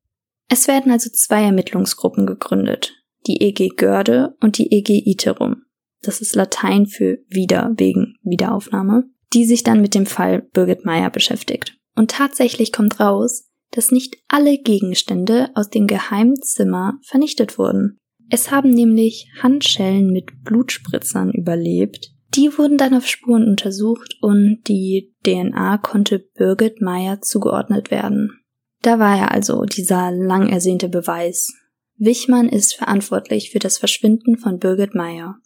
Es 0.50 0.68
werden 0.68 0.92
also 0.92 1.10
zwei 1.10 1.44
Ermittlungsgruppen 1.44 2.26
gegründet, 2.26 2.94
die 3.26 3.42
EG 3.42 3.70
Görde 3.70 4.36
und 4.40 4.58
die 4.60 4.72
EG 4.72 5.02
Iterum 5.10 5.65
das 6.08 6.22
ist 6.22 6.36
Latein 6.36 6.86
für 6.86 7.20
wieder 7.28 7.74
wegen 7.78 8.16
Wiederaufnahme, 8.24 9.06
die 9.34 9.46
sich 9.46 9.64
dann 9.64 9.82
mit 9.82 9.96
dem 9.96 10.06
Fall 10.06 10.42
Birgit 10.54 10.86
Meyer 10.86 11.10
beschäftigt. 11.10 11.78
Und 11.96 12.12
tatsächlich 12.12 12.72
kommt 12.72 13.00
raus, 13.00 13.50
dass 13.72 13.92
nicht 13.92 14.18
alle 14.28 14.58
Gegenstände 14.58 15.50
aus 15.56 15.70
dem 15.70 15.88
geheimen 15.88 16.42
Zimmer 16.42 17.00
vernichtet 17.04 17.58
wurden. 17.58 17.98
Es 18.30 18.52
haben 18.52 18.72
nämlich 18.72 19.28
Handschellen 19.42 20.12
mit 20.12 20.44
Blutspritzern 20.44 21.32
überlebt. 21.32 22.12
Die 22.34 22.58
wurden 22.58 22.78
dann 22.78 22.96
auf 22.96 23.08
Spuren 23.08 23.48
untersucht 23.48 24.16
und 24.22 24.64
die 24.68 25.14
DNA 25.26 25.78
konnte 25.78 26.20
Birgit 26.20 26.82
Meyer 26.82 27.22
zugeordnet 27.22 27.92
werden. 27.92 28.42
Da 28.82 29.00
war 29.00 29.18
er 29.18 29.32
also 29.32 29.64
dieser 29.64 30.12
lang 30.12 30.50
ersehnte 30.50 30.90
Beweis. 30.90 31.54
Wichmann 31.98 32.50
ist 32.50 32.76
verantwortlich 32.76 33.52
für 33.52 33.60
das 33.60 33.78
Verschwinden 33.78 34.38
von 34.38 34.60
Birgit 34.60 34.96
Meyer. 34.96 35.38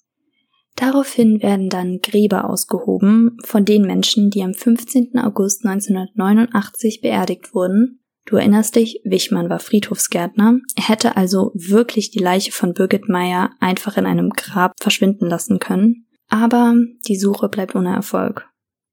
Daraufhin 0.76 1.42
werden 1.42 1.70
dann 1.70 2.00
Gräber 2.00 2.50
ausgehoben 2.50 3.38
von 3.44 3.66
den 3.66 3.82
Menschen, 3.82 4.30
die 4.30 4.44
am 4.44 4.54
15. 4.54 5.18
August 5.18 5.66
1989 5.66 7.02
beerdigt 7.02 7.54
wurden. 7.54 8.00
Du 8.26 8.36
erinnerst 8.36 8.76
dich, 8.76 9.02
Wichmann 9.04 9.50
war 9.50 9.60
Friedhofsgärtner. 9.60 10.60
Er 10.76 10.88
hätte 10.88 11.18
also 11.18 11.52
wirklich 11.56 12.12
die 12.12 12.20
Leiche 12.20 12.52
von 12.52 12.74
Birgit 12.74 13.10
Meyer 13.10 13.52
einfach 13.60 13.98
in 13.98 14.06
einem 14.06 14.30
Grab 14.30 14.74
verschwinden 14.80 15.28
lassen 15.28 15.60
können. 15.60 16.06
Aber 16.30 16.76
die 17.08 17.18
Suche 17.18 17.50
bleibt 17.50 17.76
ohne 17.76 17.94
Erfolg. 17.94 18.48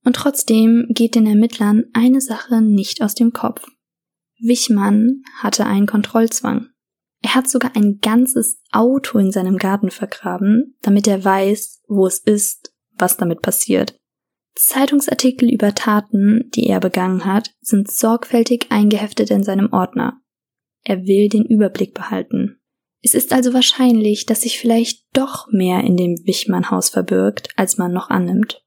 Und 0.05 0.17
trotzdem 0.17 0.87
geht 0.89 1.15
den 1.15 1.27
Ermittlern 1.27 1.85
eine 1.93 2.21
Sache 2.21 2.63
nicht 2.63 3.03
aus 3.03 3.15
dem 3.15 3.33
Kopf. 3.33 3.67
Wichmann 4.39 5.23
hatte 5.39 5.67
einen 5.67 5.87
Kontrollzwang. 5.87 6.69
Er 7.27 7.35
hat 7.35 7.49
sogar 7.49 7.75
ein 7.75 7.99
ganzes 7.99 8.63
Auto 8.71 9.19
in 9.19 9.33
seinem 9.33 9.57
Garten 9.57 9.91
vergraben, 9.91 10.77
damit 10.83 11.09
er 11.09 11.25
weiß, 11.25 11.83
wo 11.89 12.07
es 12.07 12.19
ist, 12.19 12.73
was 12.93 13.17
damit 13.17 13.43
passiert. 13.43 13.99
Zeitungsartikel 14.55 15.53
über 15.53 15.75
Taten, 15.75 16.49
die 16.55 16.69
er 16.69 16.79
begangen 16.79 17.25
hat, 17.25 17.51
sind 17.61 17.91
sorgfältig 17.91 18.67
eingeheftet 18.71 19.33
in 19.33 19.43
seinem 19.43 19.73
Ordner. 19.73 20.21
Er 20.85 21.03
will 21.03 21.29
den 21.29 21.45
Überblick 21.45 21.95
behalten. 21.95 22.61
Es 23.03 23.13
ist 23.13 23.33
also 23.33 23.53
wahrscheinlich, 23.53 24.27
dass 24.27 24.43
sich 24.43 24.61
vielleicht 24.61 25.05
doch 25.13 25.49
mehr 25.51 25.81
in 25.81 25.97
dem 25.97 26.15
Wichmann-Haus 26.27 26.91
verbirgt, 26.91 27.49
als 27.57 27.77
man 27.77 27.93
noch 27.93 28.09
annimmt. 28.09 28.63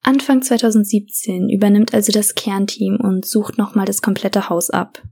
Anfang 0.00 0.40
2017 0.40 1.50
übernimmt 1.50 1.92
also 1.92 2.10
das 2.10 2.34
Kernteam 2.34 2.96
und 3.02 3.26
sucht 3.26 3.58
nochmal 3.58 3.84
das 3.84 4.00
komplette 4.00 4.48
Haus 4.48 4.70
ab 4.70 5.02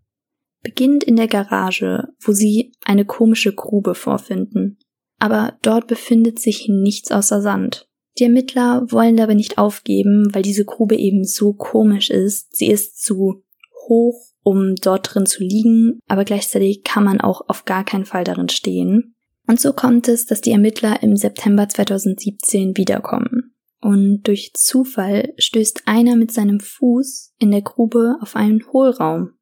beginnt 0.66 1.04
in 1.04 1.14
der 1.14 1.28
Garage, 1.28 2.08
wo 2.20 2.32
sie 2.32 2.72
eine 2.84 3.04
komische 3.04 3.54
Grube 3.54 3.94
vorfinden. 3.94 4.78
Aber 5.20 5.56
dort 5.62 5.86
befindet 5.86 6.40
sich 6.40 6.68
nichts 6.68 7.12
außer 7.12 7.40
Sand. 7.40 7.88
Die 8.18 8.24
Ermittler 8.24 8.84
wollen 8.90 9.20
aber 9.20 9.34
nicht 9.34 9.58
aufgeben, 9.58 10.26
weil 10.34 10.42
diese 10.42 10.64
Grube 10.64 10.96
eben 10.96 11.24
so 11.24 11.52
komisch 11.52 12.10
ist. 12.10 12.56
Sie 12.56 12.66
ist 12.66 13.00
zu 13.00 13.44
hoch, 13.86 14.20
um 14.42 14.74
dort 14.74 15.14
drin 15.14 15.26
zu 15.26 15.44
liegen, 15.44 16.00
aber 16.08 16.24
gleichzeitig 16.24 16.82
kann 16.82 17.04
man 17.04 17.20
auch 17.20 17.42
auf 17.48 17.64
gar 17.64 17.84
keinen 17.84 18.06
Fall 18.06 18.24
darin 18.24 18.48
stehen. 18.48 19.14
Und 19.46 19.60
so 19.60 19.72
kommt 19.72 20.08
es, 20.08 20.26
dass 20.26 20.40
die 20.40 20.50
Ermittler 20.50 21.00
im 21.00 21.16
September 21.16 21.68
2017 21.68 22.76
wiederkommen. 22.76 23.54
Und 23.80 24.22
durch 24.24 24.52
Zufall 24.54 25.32
stößt 25.38 25.82
einer 25.86 26.16
mit 26.16 26.32
seinem 26.32 26.58
Fuß 26.58 27.34
in 27.38 27.52
der 27.52 27.62
Grube 27.62 28.16
auf 28.20 28.34
einen 28.34 28.66
Hohlraum. 28.72 29.35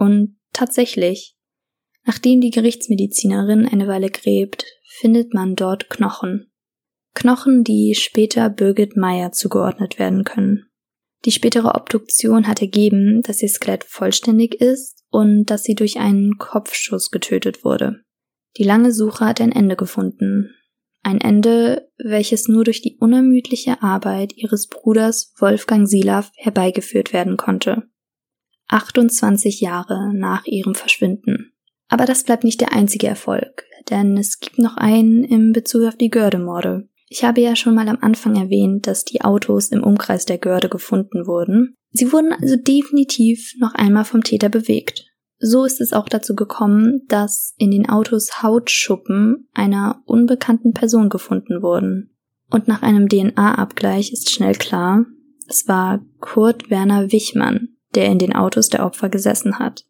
Und 0.00 0.38
tatsächlich, 0.54 1.36
nachdem 2.06 2.40
die 2.40 2.50
Gerichtsmedizinerin 2.50 3.68
eine 3.68 3.86
Weile 3.86 4.08
gräbt, 4.08 4.64
findet 4.88 5.34
man 5.34 5.56
dort 5.56 5.90
Knochen. 5.90 6.50
Knochen, 7.14 7.64
die 7.64 7.94
später 7.94 8.48
Birgit 8.48 8.96
Meyer 8.96 9.32
zugeordnet 9.32 9.98
werden 9.98 10.24
können. 10.24 10.70
Die 11.26 11.32
spätere 11.32 11.74
Obduktion 11.74 12.46
hat 12.46 12.62
ergeben, 12.62 13.20
dass 13.20 13.42
ihr 13.42 13.50
Skelett 13.50 13.84
vollständig 13.84 14.54
ist 14.54 15.04
und 15.10 15.44
dass 15.50 15.64
sie 15.64 15.74
durch 15.74 15.98
einen 15.98 16.38
Kopfschuss 16.38 17.10
getötet 17.10 17.62
wurde. 17.62 18.00
Die 18.56 18.64
lange 18.64 18.92
Suche 18.92 19.26
hat 19.26 19.42
ein 19.42 19.52
Ende 19.52 19.76
gefunden. 19.76 20.54
Ein 21.02 21.20
Ende, 21.20 21.90
welches 21.98 22.48
nur 22.48 22.64
durch 22.64 22.80
die 22.80 22.96
unermüdliche 22.98 23.82
Arbeit 23.82 24.32
ihres 24.34 24.66
Bruders 24.66 25.34
Wolfgang 25.38 25.86
Silav 25.86 26.30
herbeigeführt 26.36 27.12
werden 27.12 27.36
konnte. 27.36 27.90
28 28.70 29.60
Jahre 29.60 30.12
nach 30.14 30.46
ihrem 30.46 30.74
Verschwinden. 30.74 31.52
Aber 31.88 32.04
das 32.04 32.24
bleibt 32.24 32.44
nicht 32.44 32.60
der 32.60 32.72
einzige 32.72 33.08
Erfolg, 33.08 33.64
denn 33.90 34.16
es 34.16 34.38
gibt 34.38 34.58
noch 34.58 34.76
einen 34.76 35.24
im 35.24 35.52
Bezug 35.52 35.86
auf 35.86 35.96
die 35.96 36.10
Gördemorde. 36.10 36.88
Ich 37.08 37.24
habe 37.24 37.40
ja 37.40 37.56
schon 37.56 37.74
mal 37.74 37.88
am 37.88 37.98
Anfang 38.00 38.36
erwähnt, 38.36 38.86
dass 38.86 39.04
die 39.04 39.22
Autos 39.22 39.68
im 39.68 39.82
Umkreis 39.82 40.26
der 40.26 40.38
Görde 40.38 40.68
gefunden 40.68 41.26
wurden. 41.26 41.74
Sie 41.90 42.12
wurden 42.12 42.32
also 42.32 42.54
definitiv 42.54 43.54
noch 43.58 43.74
einmal 43.74 44.04
vom 44.04 44.22
Täter 44.22 44.48
bewegt. 44.48 45.06
So 45.40 45.64
ist 45.64 45.80
es 45.80 45.92
auch 45.92 46.08
dazu 46.08 46.36
gekommen, 46.36 47.02
dass 47.08 47.54
in 47.58 47.72
den 47.72 47.88
Autos 47.88 48.42
Hautschuppen 48.42 49.48
einer 49.54 50.02
unbekannten 50.04 50.72
Person 50.72 51.08
gefunden 51.08 51.62
wurden. 51.62 52.14
Und 52.50 52.68
nach 52.68 52.82
einem 52.82 53.08
DNA-Abgleich 53.08 54.12
ist 54.12 54.30
schnell 54.30 54.54
klar, 54.54 55.06
es 55.48 55.66
war 55.66 56.04
Kurt 56.20 56.70
Werner 56.70 57.10
Wichmann, 57.10 57.76
der 57.94 58.06
in 58.06 58.18
den 58.18 58.34
Autos 58.34 58.68
der 58.68 58.84
Opfer 58.84 59.08
gesessen 59.08 59.58
hat. 59.58 59.84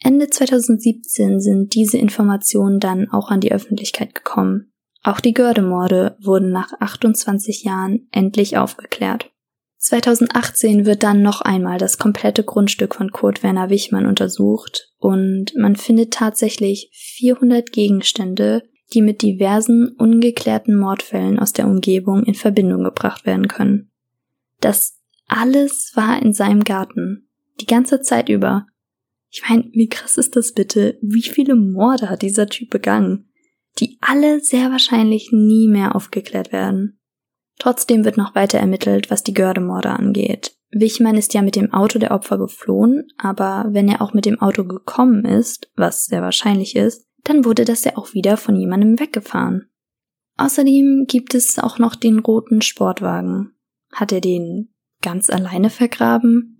Ende 0.00 0.30
2017 0.30 1.40
sind 1.40 1.74
diese 1.74 1.98
Informationen 1.98 2.78
dann 2.80 3.10
auch 3.10 3.30
an 3.30 3.40
die 3.40 3.52
Öffentlichkeit 3.52 4.14
gekommen. 4.14 4.72
Auch 5.02 5.20
die 5.20 5.34
Gördemorde 5.34 6.16
wurden 6.20 6.50
nach 6.50 6.72
28 6.80 7.64
Jahren 7.64 8.08
endlich 8.12 8.56
aufgeklärt. 8.56 9.30
2018 9.78 10.86
wird 10.86 11.02
dann 11.04 11.22
noch 11.22 11.40
einmal 11.40 11.78
das 11.78 11.98
komplette 11.98 12.42
Grundstück 12.42 12.96
von 12.96 13.12
Kurt 13.12 13.42
Werner 13.42 13.70
Wichmann 13.70 14.06
untersucht 14.06 14.92
und 14.98 15.54
man 15.56 15.76
findet 15.76 16.12
tatsächlich 16.12 16.90
400 16.92 17.70
Gegenstände, 17.70 18.64
die 18.92 19.02
mit 19.02 19.22
diversen 19.22 19.94
ungeklärten 19.96 20.76
Mordfällen 20.76 21.38
aus 21.38 21.52
der 21.52 21.66
Umgebung 21.66 22.24
in 22.24 22.34
Verbindung 22.34 22.82
gebracht 22.84 23.24
werden 23.24 23.46
können. 23.46 23.90
Das 24.60 25.00
alles 25.28 25.92
war 25.94 26.20
in 26.20 26.32
seinem 26.32 26.64
Garten, 26.64 27.27
die 27.60 27.66
ganze 27.66 28.00
Zeit 28.00 28.28
über. 28.28 28.66
Ich 29.30 29.42
meine, 29.48 29.64
wie 29.72 29.88
krass 29.88 30.16
ist 30.16 30.36
das 30.36 30.52
bitte? 30.52 30.98
Wie 31.02 31.22
viele 31.22 31.54
Morde 31.54 32.08
hat 32.08 32.22
dieser 32.22 32.48
Typ 32.48 32.70
begangen? 32.70 33.28
die 33.78 33.98
alle 34.00 34.40
sehr 34.40 34.70
wahrscheinlich 34.70 35.30
nie 35.32 35.68
mehr 35.68 35.94
aufgeklärt 35.94 36.52
werden. 36.52 36.98
Trotzdem 37.58 38.04
wird 38.04 38.16
noch 38.16 38.34
weiter 38.34 38.58
ermittelt, 38.58 39.10
was 39.10 39.24
die 39.24 39.34
Gördemorde 39.34 39.90
angeht. 39.90 40.54
Wichmann 40.70 41.16
ist 41.16 41.34
ja 41.34 41.42
mit 41.42 41.56
dem 41.56 41.72
Auto 41.72 41.98
der 41.98 42.10
Opfer 42.10 42.38
geflohen, 42.38 43.08
aber 43.16 43.66
wenn 43.70 43.88
er 43.88 44.02
auch 44.02 44.12
mit 44.12 44.26
dem 44.26 44.40
Auto 44.40 44.64
gekommen 44.64 45.24
ist, 45.24 45.70
was 45.76 46.04
sehr 46.04 46.22
wahrscheinlich 46.22 46.76
ist, 46.76 47.06
dann 47.24 47.44
wurde 47.44 47.64
das 47.64 47.84
ja 47.84 47.96
auch 47.96 48.14
wieder 48.14 48.36
von 48.36 48.54
jemandem 48.54 49.00
weggefahren. 49.00 49.70
Außerdem 50.36 51.06
gibt 51.08 51.34
es 51.34 51.58
auch 51.58 51.78
noch 51.78 51.96
den 51.96 52.20
roten 52.20 52.62
Sportwagen. 52.62 53.56
Hat 53.92 54.12
er 54.12 54.20
den 54.20 54.72
ganz 55.02 55.30
alleine 55.30 55.70
vergraben? 55.70 56.57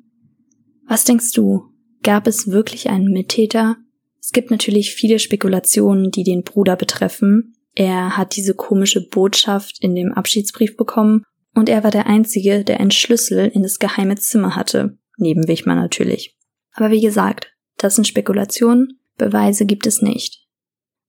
Was 0.88 1.04
denkst 1.04 1.32
du? 1.32 1.66
Gab 2.02 2.26
es 2.26 2.50
wirklich 2.50 2.88
einen 2.88 3.12
Mittäter? 3.12 3.76
Es 4.20 4.32
gibt 4.32 4.50
natürlich 4.50 4.94
viele 4.94 5.18
Spekulationen, 5.18 6.10
die 6.10 6.24
den 6.24 6.44
Bruder 6.44 6.76
betreffen. 6.76 7.54
Er 7.74 8.16
hat 8.16 8.36
diese 8.36 8.54
komische 8.54 9.06
Botschaft 9.06 9.76
in 9.80 9.94
dem 9.94 10.14
Abschiedsbrief 10.14 10.78
bekommen 10.78 11.24
und 11.54 11.68
er 11.68 11.84
war 11.84 11.90
der 11.90 12.06
Einzige, 12.06 12.64
der 12.64 12.80
einen 12.80 12.90
Schlüssel 12.90 13.48
in 13.48 13.62
das 13.62 13.78
geheime 13.78 14.16
Zimmer 14.16 14.56
hatte, 14.56 14.96
neben 15.18 15.46
Wichmann 15.46 15.76
natürlich. 15.76 16.34
Aber 16.72 16.90
wie 16.90 17.02
gesagt, 17.02 17.52
das 17.76 17.94
sind 17.94 18.06
Spekulationen, 18.06 18.98
Beweise 19.18 19.66
gibt 19.66 19.86
es 19.86 20.00
nicht. 20.00 20.46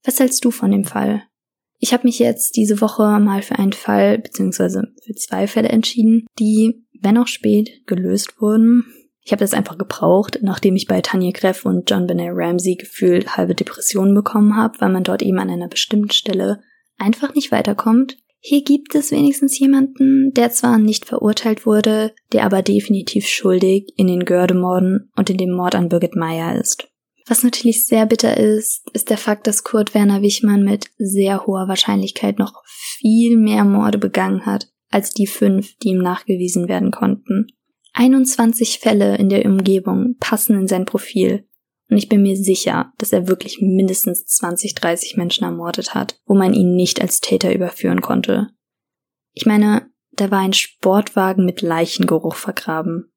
Was 0.03 0.19
hältst 0.19 0.43
du 0.43 0.51
von 0.51 0.71
dem 0.71 0.83
Fall? 0.83 1.23
Ich 1.77 1.93
habe 1.93 2.05
mich 2.05 2.19
jetzt 2.19 2.57
diese 2.57 2.81
Woche 2.81 3.19
mal 3.19 3.41
für 3.43 3.57
einen 3.57 3.73
Fall 3.73 4.19
bzw. 4.19 4.87
für 5.05 5.15
zwei 5.15 5.47
Fälle 5.47 5.69
entschieden, 5.69 6.25
die, 6.37 6.85
wenn 6.99 7.17
auch 7.17 7.27
spät, 7.27 7.85
gelöst 7.85 8.41
wurden 8.41 8.83
ich 9.29 9.31
habe 9.31 9.43
das 9.43 9.53
einfach 9.53 9.77
gebraucht, 9.77 10.39
nachdem 10.41 10.75
ich 10.75 10.87
bei 10.87 11.01
Tanya 11.01 11.29
Greff 11.29 11.63
und 11.63 11.87
John 11.87 12.07
Benet 12.07 12.31
Ramsey 12.33 12.77
gefühlt 12.77 13.37
halbe 13.37 13.53
Depressionen 13.53 14.15
bekommen 14.15 14.55
habe, 14.55 14.81
weil 14.81 14.89
man 14.89 15.03
dort 15.03 15.21
eben 15.21 15.37
an 15.37 15.51
einer 15.51 15.67
bestimmten 15.67 16.09
Stelle 16.09 16.63
einfach 16.97 17.35
nicht 17.35 17.51
weiterkommt. 17.51 18.17
Hier 18.39 18.63
gibt 18.63 18.95
es 18.95 19.11
wenigstens 19.11 19.59
jemanden, 19.59 20.33
der 20.33 20.49
zwar 20.49 20.79
nicht 20.79 21.05
verurteilt 21.05 21.67
wurde, 21.67 22.15
der 22.33 22.43
aber 22.43 22.63
definitiv 22.63 23.27
schuldig 23.27 23.93
in 23.97 24.07
den 24.07 24.25
Gördemorden 24.25 25.11
und 25.15 25.29
in 25.29 25.37
dem 25.37 25.51
Mord 25.51 25.75
an 25.75 25.89
Birgit 25.89 26.15
Meyer 26.15 26.59
ist. 26.59 26.87
Was 27.27 27.43
natürlich 27.43 27.85
sehr 27.85 28.07
bitter 28.07 28.35
ist, 28.35 28.89
ist 28.93 29.11
der 29.11 29.19
Fakt, 29.19 29.45
dass 29.45 29.63
Kurt 29.63 29.93
Werner 29.93 30.23
Wichmann 30.23 30.63
mit 30.63 30.87
sehr 30.97 31.45
hoher 31.45 31.67
Wahrscheinlichkeit 31.67 32.39
noch 32.39 32.63
viel 32.65 33.37
mehr 33.37 33.63
Morde 33.63 33.99
begangen 33.99 34.47
hat, 34.47 34.71
als 34.89 35.11
die 35.11 35.27
fünf, 35.27 35.75
die 35.83 35.89
ihm 35.89 35.99
nachgewiesen 35.99 36.67
werden 36.67 36.89
konnten. 36.89 37.45
21 37.99 38.79
Fälle 38.79 39.17
in 39.17 39.27
der 39.27 39.45
Umgebung 39.45 40.15
passen 40.21 40.57
in 40.57 40.67
sein 40.69 40.85
Profil. 40.85 41.45
Und 41.89 41.97
ich 41.97 42.07
bin 42.07 42.21
mir 42.21 42.37
sicher, 42.37 42.93
dass 42.97 43.11
er 43.11 43.27
wirklich 43.27 43.59
mindestens 43.59 44.25
20, 44.25 44.73
30 44.75 45.17
Menschen 45.17 45.43
ermordet 45.43 45.93
hat, 45.93 46.17
wo 46.25 46.33
man 46.33 46.53
ihn 46.53 46.75
nicht 46.75 47.01
als 47.01 47.19
Täter 47.19 47.53
überführen 47.53 47.99
konnte. 47.99 48.51
Ich 49.33 49.45
meine, 49.45 49.91
da 50.11 50.31
war 50.31 50.39
ein 50.39 50.53
Sportwagen 50.53 51.43
mit 51.43 51.61
Leichengeruch 51.61 52.35
vergraben. 52.35 53.11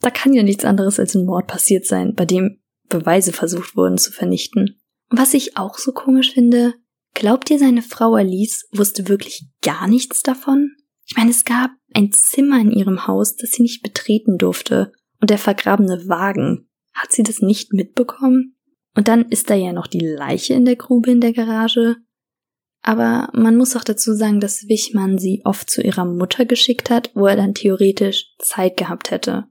Da 0.00 0.08
kann 0.08 0.32
ja 0.32 0.42
nichts 0.42 0.64
anderes 0.64 0.98
als 0.98 1.14
ein 1.14 1.26
Mord 1.26 1.46
passiert 1.46 1.84
sein, 1.84 2.14
bei 2.14 2.24
dem 2.24 2.62
Beweise 2.88 3.32
versucht 3.32 3.76
wurden 3.76 3.98
zu 3.98 4.10
vernichten. 4.10 4.80
Und 5.10 5.18
was 5.18 5.34
ich 5.34 5.58
auch 5.58 5.76
so 5.76 5.92
komisch 5.92 6.32
finde, 6.32 6.72
glaubt 7.12 7.50
ihr, 7.50 7.58
seine 7.58 7.82
Frau 7.82 8.14
Alice 8.14 8.68
wusste 8.72 9.08
wirklich 9.08 9.44
gar 9.60 9.86
nichts 9.86 10.22
davon? 10.22 10.70
Ich 11.06 11.14
meine, 11.14 11.30
es 11.30 11.44
gab 11.44 11.72
ein 11.94 12.12
Zimmer 12.12 12.60
in 12.60 12.72
ihrem 12.72 13.06
Haus, 13.06 13.36
das 13.36 13.52
sie 13.52 13.62
nicht 13.62 13.82
betreten 13.82 14.38
durfte, 14.38 14.92
und 15.20 15.30
der 15.30 15.38
vergrabene 15.38 16.08
Wagen. 16.08 16.68
Hat 16.92 17.12
sie 17.12 17.22
das 17.22 17.40
nicht 17.40 17.72
mitbekommen? 17.72 18.56
Und 18.94 19.08
dann 19.08 19.28
ist 19.28 19.50
da 19.50 19.54
ja 19.54 19.72
noch 19.72 19.86
die 19.86 20.00
Leiche 20.00 20.54
in 20.54 20.64
der 20.64 20.76
Grube 20.76 21.10
in 21.10 21.20
der 21.20 21.32
Garage. 21.32 21.96
Aber 22.82 23.30
man 23.32 23.56
muss 23.56 23.74
auch 23.74 23.84
dazu 23.84 24.12
sagen, 24.12 24.40
dass 24.40 24.68
Wichmann 24.68 25.18
sie 25.18 25.40
oft 25.44 25.70
zu 25.70 25.82
ihrer 25.82 26.04
Mutter 26.04 26.44
geschickt 26.44 26.90
hat, 26.90 27.10
wo 27.14 27.26
er 27.26 27.36
dann 27.36 27.54
theoretisch 27.54 28.34
Zeit 28.38 28.76
gehabt 28.76 29.10
hätte. 29.10 29.46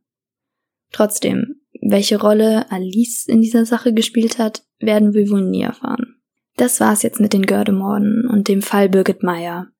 Trotzdem, 0.91 1.61
welche 1.81 2.21
Rolle 2.21 2.71
Alice 2.71 3.25
in 3.27 3.41
dieser 3.41 3.65
Sache 3.65 3.93
gespielt 3.93 4.37
hat, 4.37 4.63
werden 4.79 5.13
wir 5.13 5.29
wohl 5.29 5.41
nie 5.41 5.63
erfahren. 5.63 6.21
Das 6.55 6.79
war's 6.79 7.01
jetzt 7.01 7.19
mit 7.19 7.33
den 7.33 7.45
Gördemorden 7.45 8.27
und 8.29 8.47
dem 8.47 8.61
Fall 8.61 8.87
Birgit 8.87 9.23
Meyer. 9.23 9.72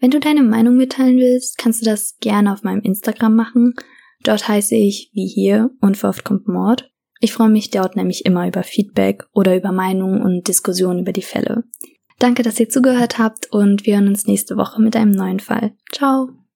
Wenn 0.00 0.10
du 0.10 0.20
deine 0.20 0.42
Meinung 0.42 0.76
mitteilen 0.76 1.16
willst, 1.16 1.58
kannst 1.58 1.80
du 1.80 1.86
das 1.86 2.16
gerne 2.20 2.52
auf 2.52 2.62
meinem 2.62 2.82
Instagram 2.82 3.34
machen. 3.34 3.74
Dort 4.22 4.48
heiße 4.48 4.74
ich 4.74 5.10
wie 5.12 5.26
hier 5.26 5.70
und 5.80 6.02
oft 6.02 6.24
kommt 6.24 6.48
Mord. 6.48 6.90
Ich 7.20 7.32
freue 7.32 7.48
mich 7.48 7.70
dort 7.70 7.96
nämlich 7.96 8.26
immer 8.26 8.46
über 8.46 8.62
Feedback 8.62 9.24
oder 9.32 9.56
über 9.56 9.72
Meinungen 9.72 10.20
und 10.20 10.48
Diskussionen 10.48 11.00
über 11.00 11.12
die 11.12 11.22
Fälle. 11.22 11.64
Danke, 12.18 12.42
dass 12.42 12.60
ihr 12.60 12.68
zugehört 12.68 13.18
habt 13.18 13.50
und 13.50 13.86
wir 13.86 13.94
hören 13.94 14.08
uns 14.08 14.26
nächste 14.26 14.56
Woche 14.56 14.80
mit 14.80 14.96
einem 14.96 15.12
neuen 15.12 15.40
Fall. 15.40 15.72
Ciao! 15.92 16.43